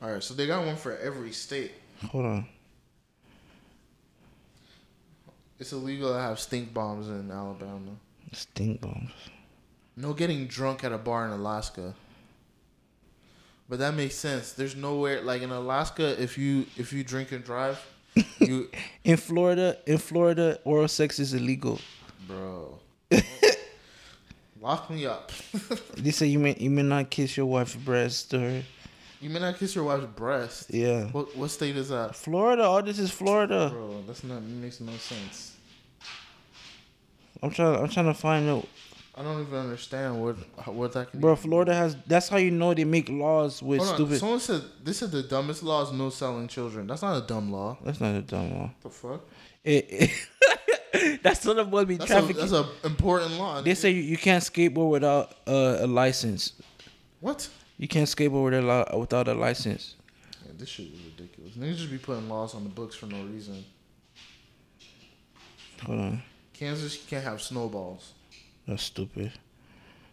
[0.02, 1.72] All right, so they got one for every state.
[2.08, 2.46] Hold on.
[5.60, 7.92] It's illegal to have stink bombs in Alabama.
[8.32, 9.12] Stink bombs.
[9.98, 11.94] No getting drunk at a bar in Alaska.
[13.68, 14.54] But that makes sense.
[14.54, 17.86] There's nowhere like in Alaska if you if you drink and drive,
[18.40, 18.70] you
[19.04, 21.80] In Florida, in Florida, oral sex is illegal.
[22.28, 22.80] bro.
[24.62, 25.32] Lock me up.
[25.98, 28.64] They say you may you may not kiss your wife's breast or
[29.22, 30.70] you may not kiss your wife's breast.
[30.74, 31.06] yeah.
[31.12, 32.16] What what state is that?
[32.16, 33.70] Florida, all this is Florida.
[33.72, 35.56] Bro, that's not makes no sense.
[37.42, 38.68] I'm trying I'm trying to find out.
[39.20, 42.74] I don't even understand what what that can Bro, Florida has that's how you know
[42.74, 43.96] they make laws with Hold on.
[43.98, 46.88] stupid Someone said this is the dumbest law is no selling children.
[46.88, 47.78] That's not a dumb law.
[47.84, 48.72] That's not a dumb law.
[48.82, 49.22] The fuck?
[49.66, 52.38] It, it- that's not what the boy be That's a trafficking.
[52.38, 53.62] that's a important law.
[53.62, 56.54] They say you, you can't skateboard without uh, a license.
[57.20, 57.50] what?
[57.78, 59.96] You can't skateboard with without a license.
[60.46, 61.56] Yeah, this shit is ridiculous.
[61.56, 63.66] Niggas just be putting laws on the books for no reason.
[65.84, 66.22] Hold on,
[66.54, 68.14] Kansas, you can't have snowballs.
[68.70, 69.32] That's stupid.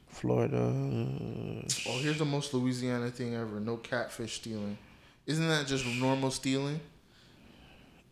[0.09, 0.57] Florida.
[0.57, 4.79] Uh, oh, here's the most Louisiana thing ever: no catfish stealing.
[5.27, 6.81] Isn't that just normal stealing?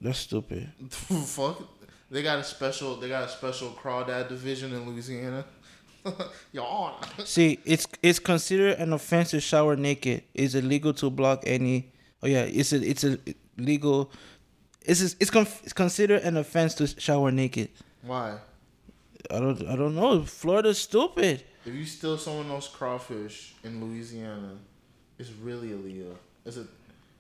[0.01, 0.71] That's stupid.
[0.91, 1.63] Fuck.
[2.11, 2.97] They got a special.
[2.97, 5.47] They got a special crawdad division in Louisiana.
[6.53, 7.03] Y'all.
[7.25, 10.25] See, it's it's considered an offense to shower naked.
[10.35, 11.91] It's illegal to block any.
[12.23, 13.19] Oh yeah, it's a it's a
[13.57, 14.13] legal.
[14.83, 17.71] It's a, it's, con, it's considered an offense to shower naked.
[18.03, 18.37] Why?
[19.31, 20.23] I don't I don't know.
[20.25, 21.45] Florida's stupid.
[21.67, 24.57] If you steal someone else's crawfish in Louisiana,
[25.19, 26.19] it's really illegal.
[26.45, 26.67] It's a,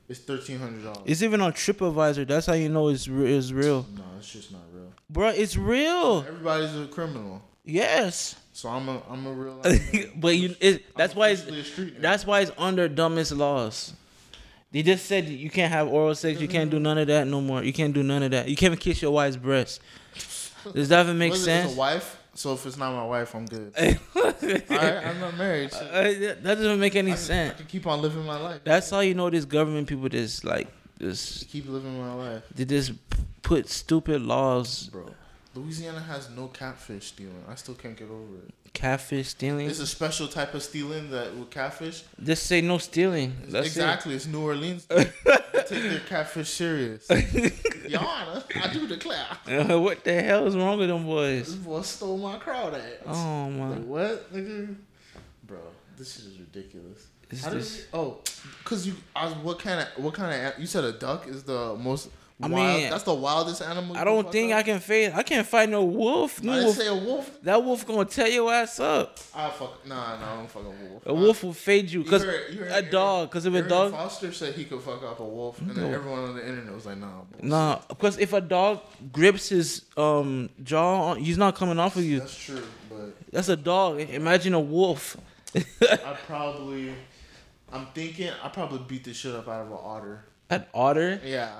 [0.09, 1.03] it's thirteen hundred dollars.
[1.07, 2.27] It's even on TripAdvisor.
[2.29, 4.93] That's how you know it's re- it's real, No, it's just not real.
[5.09, 5.29] bro.
[5.29, 6.25] It's real.
[6.29, 8.37] Everybody's a criminal, Yes.
[8.53, 9.63] so I'm a I'm a real.
[10.17, 12.01] but you it, that's why it's officially a street nigga.
[12.03, 13.95] that's why it's under dumbest laws.
[14.73, 16.39] They just said you can't have oral sex.
[16.41, 17.63] You can't do none of that no more.
[17.63, 18.49] You can't do none of that.
[18.49, 19.81] You can't even kiss your wife's breast.
[20.73, 21.73] Does that even make it sense?
[21.73, 22.21] a wife?
[22.35, 23.73] So if it's not my wife, I'm good.
[24.17, 25.73] All right, I'm not married.
[25.73, 26.03] So Uh,
[26.43, 27.55] that doesn't make any I sense.
[27.55, 28.61] I can keep on living my life.
[28.65, 30.67] That's how you know these government people just like
[30.99, 32.93] just keep living my life, they just
[33.43, 35.07] put stupid laws, bro.
[35.55, 37.45] Louisiana has no catfish stealing.
[37.49, 38.55] I still can't get over it.
[38.73, 39.69] catfish stealing.
[39.69, 42.03] It's a special type of stealing that with catfish.
[42.23, 43.37] Just say no stealing.
[43.47, 44.89] That's exactly, it's New Orleans.
[45.69, 47.09] take their catfish serious.
[47.89, 49.27] Your Honor, I do declare.
[49.47, 51.47] Uh, what the hell is wrong with them boys?
[51.47, 52.83] This boy stole my crowd ass.
[53.07, 53.75] Oh Like, my!
[53.81, 54.75] what, nigga?
[55.47, 55.59] Bro,
[55.99, 57.07] this shit is ridiculous.
[57.31, 58.19] Is this- you- oh,
[58.65, 61.75] cause you, I what kind of, what kind of, you said a duck is the
[61.77, 62.09] most
[62.43, 62.81] I wild.
[62.81, 63.97] mean, that's the wildest animal.
[63.97, 64.59] I don't think up?
[64.59, 65.13] I can face.
[65.15, 66.43] I can't fight no wolf.
[66.43, 66.77] No I wolf.
[66.77, 67.41] say a wolf.
[67.43, 69.21] That wolf gonna tear your ass up.
[69.33, 69.87] I fuck.
[69.87, 71.03] Nah, nah, I don't fuck a wolf.
[71.07, 72.03] A wolf will fade you.
[72.03, 73.31] You Cause heard- you heard a dog.
[73.31, 73.93] Cause if a dog.
[73.93, 76.87] Foster said he could fuck up a wolf, and then everyone on the internet was
[76.87, 77.45] like, "Nah, bullshit.
[77.45, 78.81] Nah, because if a dog
[79.13, 82.19] grips his um jaw, on, he's not coming off of you.
[82.19, 84.01] That's true, but That's a dog.
[84.01, 85.17] Imagine a wolf.
[85.55, 86.93] I probably,
[87.73, 90.25] I'm thinking I probably beat the shit up out of an otter.
[90.51, 91.21] An otter.
[91.25, 91.59] Yeah,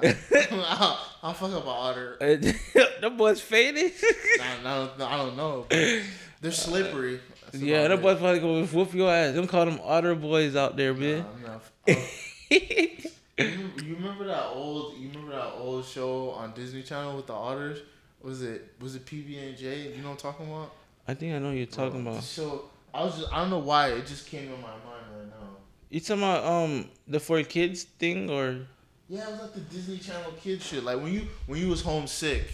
[0.53, 2.17] I'll, I'll fuck up an otter.
[2.21, 3.93] the boy's faded.
[4.39, 5.67] Nah, nah, nah, I don't know.
[5.71, 7.21] They're slippery.
[7.45, 8.03] That's yeah, it.
[8.03, 9.35] boy's probably gonna whoop your ass.
[9.35, 11.25] Them call them otter boys out there, man.
[11.47, 12.09] I'm oh.
[12.51, 14.99] you, you remember that old?
[14.99, 17.81] You remember that old show on Disney Channel with the otters?
[18.23, 19.93] Was it was it PB and J?
[19.95, 20.73] You know what I'm talking about?
[21.09, 22.17] I think I know what you're talking about.
[22.17, 22.65] the show.
[22.93, 25.57] I was just I don't know why it just came in my mind right now.
[25.89, 28.67] You talking about um the four kids thing or?
[29.15, 30.83] Yeah, it was like the Disney Channel kid shit.
[30.83, 32.49] Like when you when you was homesick.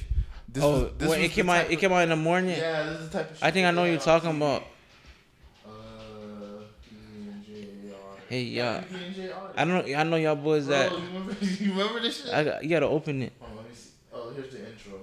[0.47, 1.63] This oh, was, was it came out.
[1.63, 2.59] type It came out in the morning.
[2.59, 3.37] Yeah, this is the type of.
[3.37, 4.37] Shit I think I know what you're talking TV.
[4.37, 4.63] about.
[5.67, 5.71] Uh,
[8.29, 8.83] Hey, yeah.
[8.83, 9.95] PB&J I don't.
[9.97, 10.93] I know y'all boys Bro, that.
[10.93, 12.33] you remember, you remember this shit?
[12.33, 13.33] I got, you gotta open it.
[13.41, 13.91] On, let me see.
[14.13, 15.01] Oh, here's the intro.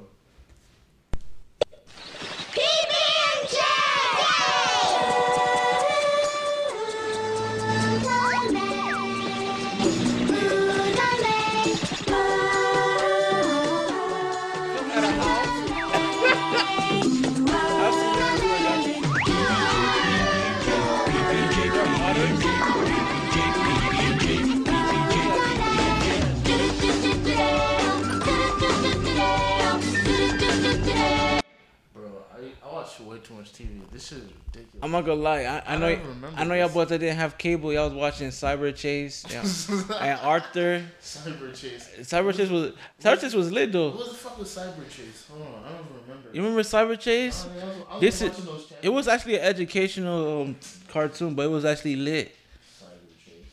[35.08, 35.42] Gonna lie.
[35.44, 35.96] I, I I know.
[35.96, 36.74] don't remember I know y'all this.
[36.76, 37.72] boys that didn't have cable.
[37.72, 39.32] Y'all was watching Cyberchase.
[39.32, 39.96] Yeah.
[40.02, 40.84] and Arthur.
[41.02, 42.00] Cyberchase.
[42.02, 43.92] Cyber Chase was Cyberchase was lit though.
[43.92, 45.28] What the fuck was Cyberchase?
[45.30, 46.30] Hold on, I don't remember.
[46.34, 47.46] You remember Cyberchase?
[47.46, 48.30] I was, I was This is.
[48.30, 48.80] watching those channels.
[48.86, 50.56] It was actually an educational um,
[50.90, 52.36] cartoon, but it was actually lit.
[52.78, 53.46] Cyberchase.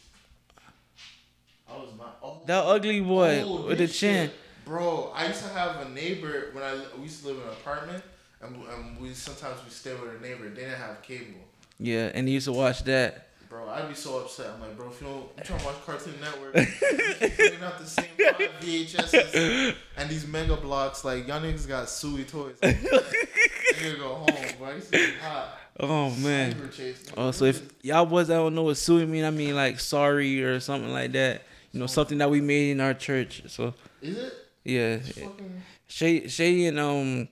[1.71, 2.19] I was not.
[2.23, 4.29] Oh, That ugly boy oh, with the chin.
[4.29, 4.37] shit.
[4.65, 7.49] Bro, I used to have a neighbor when I we used to live in an
[7.51, 8.03] apartment,
[8.45, 10.49] and, and we sometimes we stay with a neighbor.
[10.49, 11.41] They didn't have cable.
[11.79, 13.29] Yeah, and he used to watch that.
[13.49, 14.51] Bro, I'd be so upset.
[14.55, 16.57] I'm like, bro, if you don't, I'm trying to watch Cartoon Network.
[16.57, 21.05] you bringing out the same five VHSs and these mega blocks.
[21.05, 22.57] Like, y'all niggas got suey toys.
[22.63, 22.81] Like,
[23.75, 24.69] nigga go home, bro.
[24.93, 25.59] I hot.
[25.81, 26.71] Oh man.
[26.71, 27.05] Chase.
[27.17, 30.43] Oh, so if y'all boys that don't know what suing mean, I mean like sorry
[30.43, 31.43] or something like that.
[31.73, 33.43] You know, something that we made in our church.
[33.49, 34.35] So Is it?
[34.63, 35.63] yeah, fucking.
[35.89, 37.29] Shay, Shay and um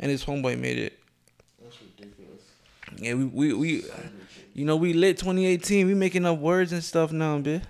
[0.00, 0.98] and his homeboy made it.
[1.62, 2.42] That's ridiculous.
[2.98, 3.84] Yeah, we we, we
[4.54, 5.86] you know we lit 2018.
[5.86, 7.62] We making up words and stuff now, bitch.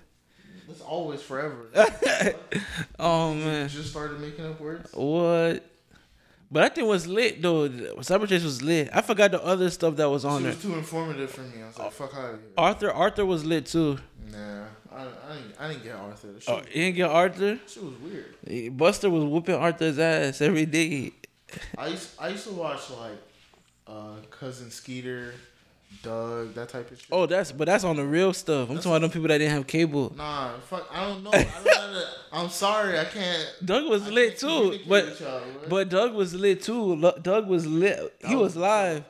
[0.68, 1.66] That's always forever.
[2.98, 4.90] Oh man, Just started making up words.
[4.94, 5.64] what?
[6.50, 7.68] But I think it was lit though.
[7.68, 8.88] Cyberchase was lit.
[8.92, 10.52] I forgot the other stuff that was on She there.
[10.54, 11.62] was too informative for me.
[11.62, 12.48] I was like, fuck out of here.
[12.56, 13.98] Arthur, Arthur was lit too.
[14.30, 16.28] Nah, I, I, didn't, I didn't get Arthur.
[16.40, 17.58] Shit, Oh, you didn't get Arthur?
[17.66, 18.76] shit was weird.
[18.76, 21.12] Buster was whooping Arthur's ass every day.
[21.78, 23.18] I used, I used to watch like
[23.86, 25.34] uh, cousin Skeeter,
[26.02, 27.06] Doug, that type of shit.
[27.12, 28.68] Oh, that's but that's on the real stuff.
[28.68, 30.12] I'm talking about them people that didn't have cable.
[30.16, 30.88] Nah, fuck.
[30.92, 31.30] I don't know.
[31.32, 32.98] I don't know I'm sorry.
[32.98, 33.48] I can't.
[33.64, 36.96] Doug was I lit too, but y'all, but Doug was lit too.
[36.96, 38.14] Lo- Doug was lit.
[38.26, 39.04] He was was- live.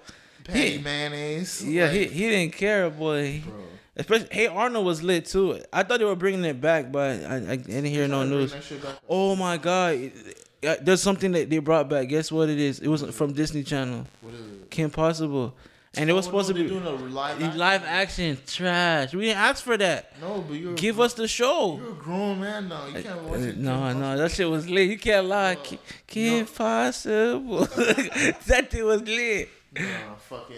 [0.44, 1.64] Patti he- mayonnaise.
[1.64, 3.42] Yeah, like, he he didn't care, boy.
[3.44, 3.54] Bro.
[3.96, 5.58] Especially, hey Arnold was lit too.
[5.72, 8.28] I thought they were bringing it back, but I, I didn't hear no Trying to
[8.28, 8.52] bring news.
[8.52, 8.96] that shit back.
[9.08, 10.12] Oh my god,
[10.60, 12.08] there's something that they brought back.
[12.08, 12.80] Guess what it is?
[12.80, 14.06] It was from Disney Channel.
[14.20, 14.70] What is it?
[14.70, 15.54] Kim Possible,
[15.94, 17.58] and it was supposed to be doing a live action.
[17.58, 18.38] live action.
[18.46, 19.14] Trash.
[19.14, 20.12] We didn't ask for that.
[20.20, 21.76] No, but you're Give us the show.
[21.78, 22.86] You're a grown man now.
[22.86, 23.56] You can't watch Uh, it.
[23.58, 24.88] No, no, that shit was lit.
[24.90, 25.56] You can't lie.
[25.62, 27.64] Ki- Kim Possible.
[27.66, 29.48] that thing was lit.
[29.74, 30.56] Nah, fucking.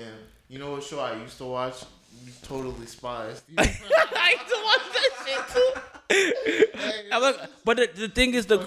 [0.49, 1.84] You know what show I used to watch?
[2.42, 3.42] Totally Spies.
[3.59, 3.78] I used
[4.49, 5.97] to watch that shit too.
[6.11, 8.59] I'm like, but the, the thing is the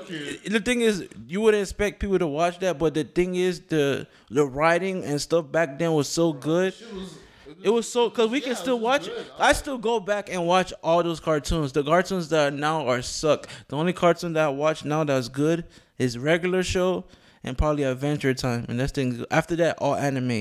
[0.46, 4.08] the thing is you wouldn't expect people to watch that, but the thing is the
[4.30, 6.74] the writing and stuff back then was so good.
[7.64, 9.06] It was, so because we Yeah, can still watch.
[9.06, 9.26] good.
[9.38, 11.72] I still go back and watch all those cartoons.
[11.74, 13.48] The cartoons that now are suck.
[13.68, 15.66] The only cartoon that I watch now that's good
[16.00, 17.04] is regular show
[17.44, 19.24] and probably Adventure Time, and that's things.
[19.30, 20.28] After that, all anime.
[20.28, 20.38] Nah, I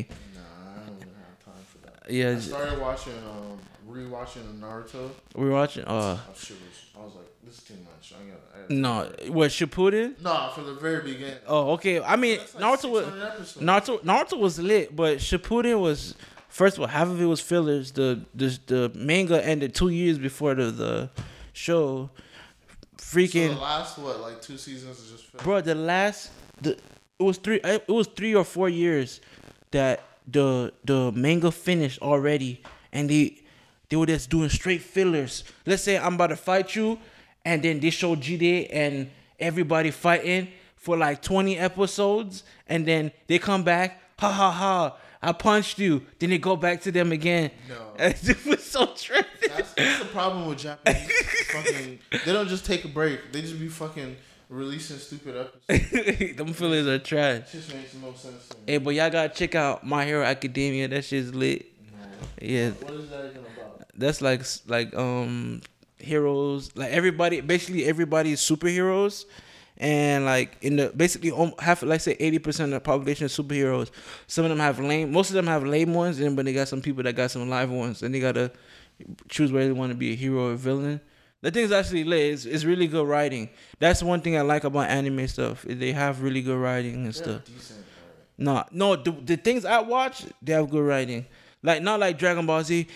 [0.86, 2.10] don't have time for that.
[2.10, 3.58] Yeah, I started watching, um,
[3.90, 5.10] rewatching Naruto.
[5.34, 5.84] we're watching.
[5.84, 8.12] Uh, shit was, I was like, this is too much.
[8.12, 8.70] I got.
[8.70, 10.20] I no, what Shippuden?
[10.22, 11.38] Nah, from the very beginning.
[11.46, 12.00] Oh, okay.
[12.00, 13.56] I mean, like Naruto was episodes.
[13.66, 14.00] Naruto.
[14.02, 16.14] Naruto was lit, but Shippuden was
[16.48, 17.92] first of all half of it was fillers.
[17.92, 21.10] The the the manga ended two years before the the
[21.52, 22.10] show.
[22.98, 25.24] So Freaking the last what, like two seasons is just.
[25.24, 25.42] filled?
[25.42, 26.30] bro, the last
[26.60, 26.72] the
[27.18, 29.20] it was three it was three or four years
[29.72, 32.62] that the the manga finished already,
[32.92, 33.39] and they
[33.90, 35.44] they were just doing straight fillers.
[35.66, 36.98] Let's say I'm about to fight you,
[37.44, 43.38] and then they show Jide and everybody fighting for like 20 episodes, and then they
[43.38, 44.96] come back, ha ha ha.
[45.22, 46.06] I punched you.
[46.18, 47.50] Then they go back to them again.
[47.68, 47.76] No.
[47.98, 49.26] it was so trippy.
[49.48, 51.12] That's, that's the problem with Japanese.
[51.52, 53.30] fucking, they don't just take a break.
[53.30, 54.16] They just be fucking
[54.48, 55.36] releasing stupid
[55.68, 56.36] episodes.
[56.36, 57.42] Them fillers are trash.
[57.42, 58.62] It just makes no sense to me.
[58.66, 60.88] Hey, but y'all gotta check out My Hero Academia.
[60.88, 61.66] That shit's lit.
[62.40, 63.59] Yeah, What is that about?
[63.94, 65.62] That's like like um
[65.98, 66.70] heroes.
[66.76, 69.24] Like everybody, basically everybody is superheroes,
[69.76, 73.90] and like in the basically half like say eighty percent of the population is superheroes.
[74.26, 75.12] Some of them have lame.
[75.12, 77.48] Most of them have lame ones, and but they got some people that got some
[77.48, 78.52] live ones, and they gotta
[79.28, 81.00] choose whether they want to be a hero or a villain.
[81.42, 82.34] The thing's actually lit.
[82.34, 83.48] It's, it's really good writing.
[83.78, 85.62] That's one thing I like about anime stuff.
[85.62, 87.44] They have really good writing and They're stuff.
[87.46, 87.84] decent.
[88.36, 91.24] No, no, the, the things I watch, they have good writing.
[91.62, 92.86] Like not like Dragon Ball Z.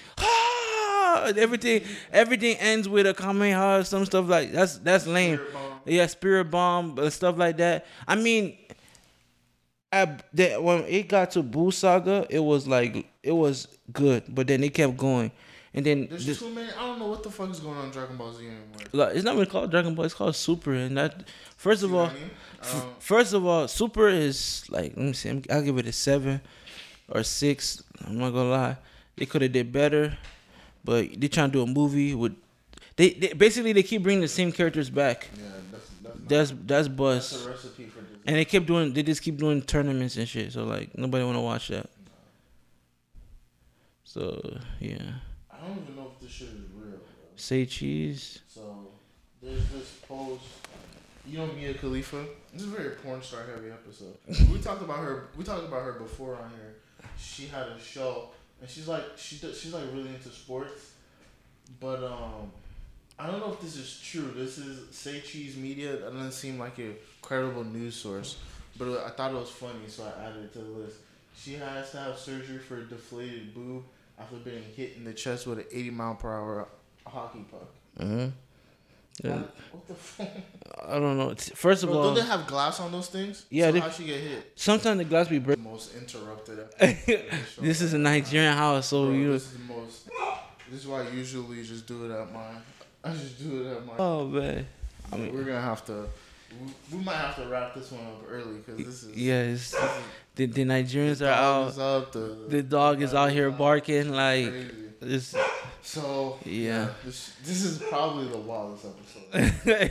[1.16, 5.36] Ah, everything, everything ends with a Kamehameha, some stuff like that's that's lame.
[5.36, 5.80] Spirit Bomb.
[5.86, 7.86] Yeah, Spirit Bomb, uh, stuff like that.
[8.08, 8.56] I mean,
[9.92, 14.46] I, the, when it got to Buu Saga, it was like it was good, but
[14.48, 15.30] then it kept going,
[15.72, 16.68] and then There's this, too many.
[16.72, 18.64] I don't know what the fuck is going on in Dragon Ball Z anymore.
[18.92, 20.06] like, it's not even called Dragon Ball.
[20.06, 22.06] It's called Super, and that first of all.
[22.06, 22.30] I mean?
[22.60, 25.92] F- Um, First of all, Super is like let me see, I'll give it a
[25.92, 26.40] seven
[27.08, 27.82] or six.
[28.04, 28.76] I'm not gonna lie,
[29.16, 30.16] they could have did better,
[30.84, 32.36] but they trying to do a movie with.
[32.96, 35.28] They, they basically they keep bringing the same characters back.
[35.36, 38.92] yeah, that's that's, That's that's that's buzz, a recipe for and they keep doing.
[38.92, 40.52] They just keep doing tournaments and shit.
[40.52, 41.88] So like nobody wanna watch that.
[44.04, 44.98] So yeah,
[45.50, 46.90] I don't even know if this shit is real.
[46.90, 46.98] Bro.
[47.36, 48.40] say cheese.
[48.48, 48.88] So
[49.42, 50.42] there's this post.
[51.26, 52.24] You know Mia Khalifa.
[52.52, 54.16] This is a very porn star heavy episode.
[54.52, 55.28] we talked about her.
[55.36, 56.76] We talked about her before on here.
[57.18, 58.28] She had a show,
[58.64, 60.92] and she's like she does, she's like really into sports,
[61.80, 62.50] but um,
[63.18, 64.32] I don't know if this is true.
[64.34, 65.98] This is Say Cheese Media.
[65.98, 68.38] That doesn't seem like a credible news source,
[68.78, 70.96] but I thought it was funny, so I added it to the list.
[71.36, 73.82] She has to have surgery for a deflated boob
[74.18, 76.68] after being hit in the chest with an 80 mile per hour
[77.06, 77.68] hockey puck.
[78.00, 78.28] Mm-hmm.
[79.22, 80.28] Yeah, What the fuck?
[80.88, 81.34] I don't know.
[81.54, 83.46] First of Bro, all, don't they have glass on those things?
[83.48, 84.52] Yeah, So they- how she get hit?
[84.56, 85.58] sometimes the glass be break.
[85.58, 86.58] Most interrupted.
[86.80, 87.62] episode of the show.
[87.62, 89.32] this is a Nigerian house, so Bro, you.
[89.32, 90.08] this is the most.
[90.70, 92.40] This is why I usually just do it at my.
[93.04, 93.92] I just do it at my.
[93.98, 94.66] Oh man.
[95.12, 96.06] I mean, we're gonna have to.
[96.90, 99.16] We, we might have to wrap this one up early because this is.
[99.16, 99.90] yeah, it's, This is
[100.36, 101.78] the, the Nigerians the are out.
[101.78, 104.70] up, the, The dog is out here barking like Crazy.
[105.06, 105.34] It's.
[105.82, 106.88] So Yeah.
[107.04, 109.52] this this is probably the wildest episode.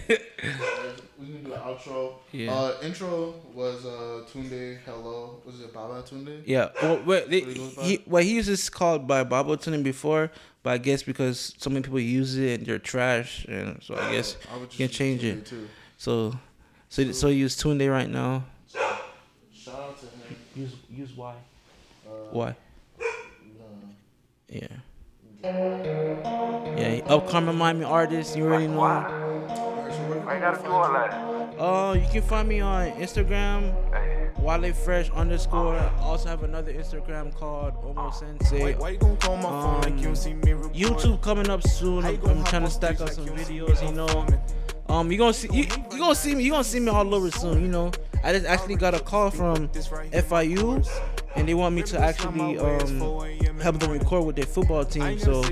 [1.20, 2.14] we can do the outro.
[2.32, 2.52] Yeah.
[2.54, 4.80] Uh, intro was uh Tunde.
[4.86, 5.42] Hello.
[5.46, 6.42] Was it Baba Tunde?
[6.46, 6.70] Yeah.
[6.82, 7.84] Well, wait, they, What he goes by?
[7.84, 10.32] he, well, he uses called by Bobo Tuning before,
[10.64, 14.12] but I guess because so many people use it and they're trash, and so I
[14.12, 15.46] guess I would just you can change it.
[15.46, 15.68] Too.
[15.98, 16.34] so.
[16.90, 18.44] So so you use Tunde right now.
[18.72, 20.36] Shout out to him.
[20.56, 21.34] Use use why?
[22.06, 22.56] Uh, Why?
[24.50, 24.68] Yeah.
[25.44, 27.02] Yeah.
[27.08, 28.38] Upcoming Miami artist.
[28.38, 28.82] You already know.
[28.82, 30.94] I gotta do all you?
[30.94, 31.60] that.
[31.60, 33.74] Uh, you can find me on Instagram.
[34.40, 35.76] Wale Fresh underscore.
[35.76, 38.76] I also have another Instagram called Omo Sensei.
[38.76, 40.74] Why you gon' call my phone like you don't see me record?
[40.74, 42.06] YouTube coming up soon.
[42.06, 44.26] I'm, I'm trying to stack up some videos, you know.
[44.88, 47.32] Um, you gonna see you, you gonna see me you gonna see me all over
[47.32, 47.92] soon, you know.
[48.24, 50.86] I just actually got a call from FIU,
[51.36, 55.20] and they want me to actually um help them record with their football team.
[55.20, 55.44] So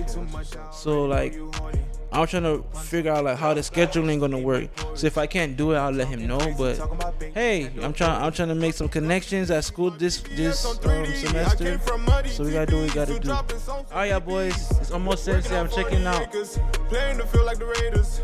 [0.71, 1.37] so like
[2.13, 4.69] I'm trying to figure out like how the scheduling gonna work.
[4.95, 6.39] So if I can't do it, I'll let him know.
[6.57, 6.77] But
[7.33, 11.79] hey, I'm trying I'm trying to make some connections at school this this um, semester.
[12.27, 13.31] So we gotta do what we gotta do.
[13.31, 15.57] All right, boys, it's almost Sensei.
[15.57, 16.31] I'm checking out.
[16.89, 18.21] Playing to feel like the Raiders.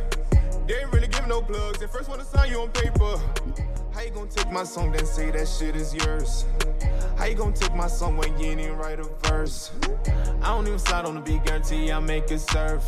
[0.67, 1.79] They ain't really no plugs.
[1.79, 3.76] They first wanna sign you on paper.
[3.97, 6.45] How you gonna take my song then say that shit is yours?
[7.17, 9.71] How you gonna take my song when you even write a verse?
[10.39, 12.83] I don't even slide on the beat, guarantee I make it surf.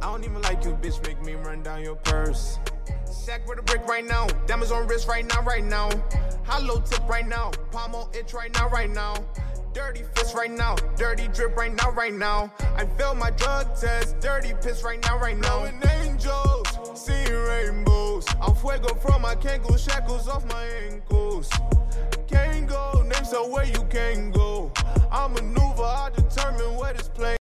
[0.00, 2.60] I don't even like you, bitch, make me run down your purse.
[3.06, 5.90] Sack with a brick right now, diamonds on wrist right now, right now.
[6.44, 9.14] Hollow tip right now, palm on itch right now, right now.
[9.72, 12.52] Dirty fist right now, dirty drip right now, right now.
[12.76, 15.60] I failed my drug test, dirty piss right now, right now.
[15.60, 18.26] Blowing angels, seeing rainbows.
[18.40, 21.48] I'm fuego from my Kangol, shackles off my ankles.
[22.26, 24.72] Can't go, name so where you can go.
[25.10, 27.36] I maneuver, I determine where this plane.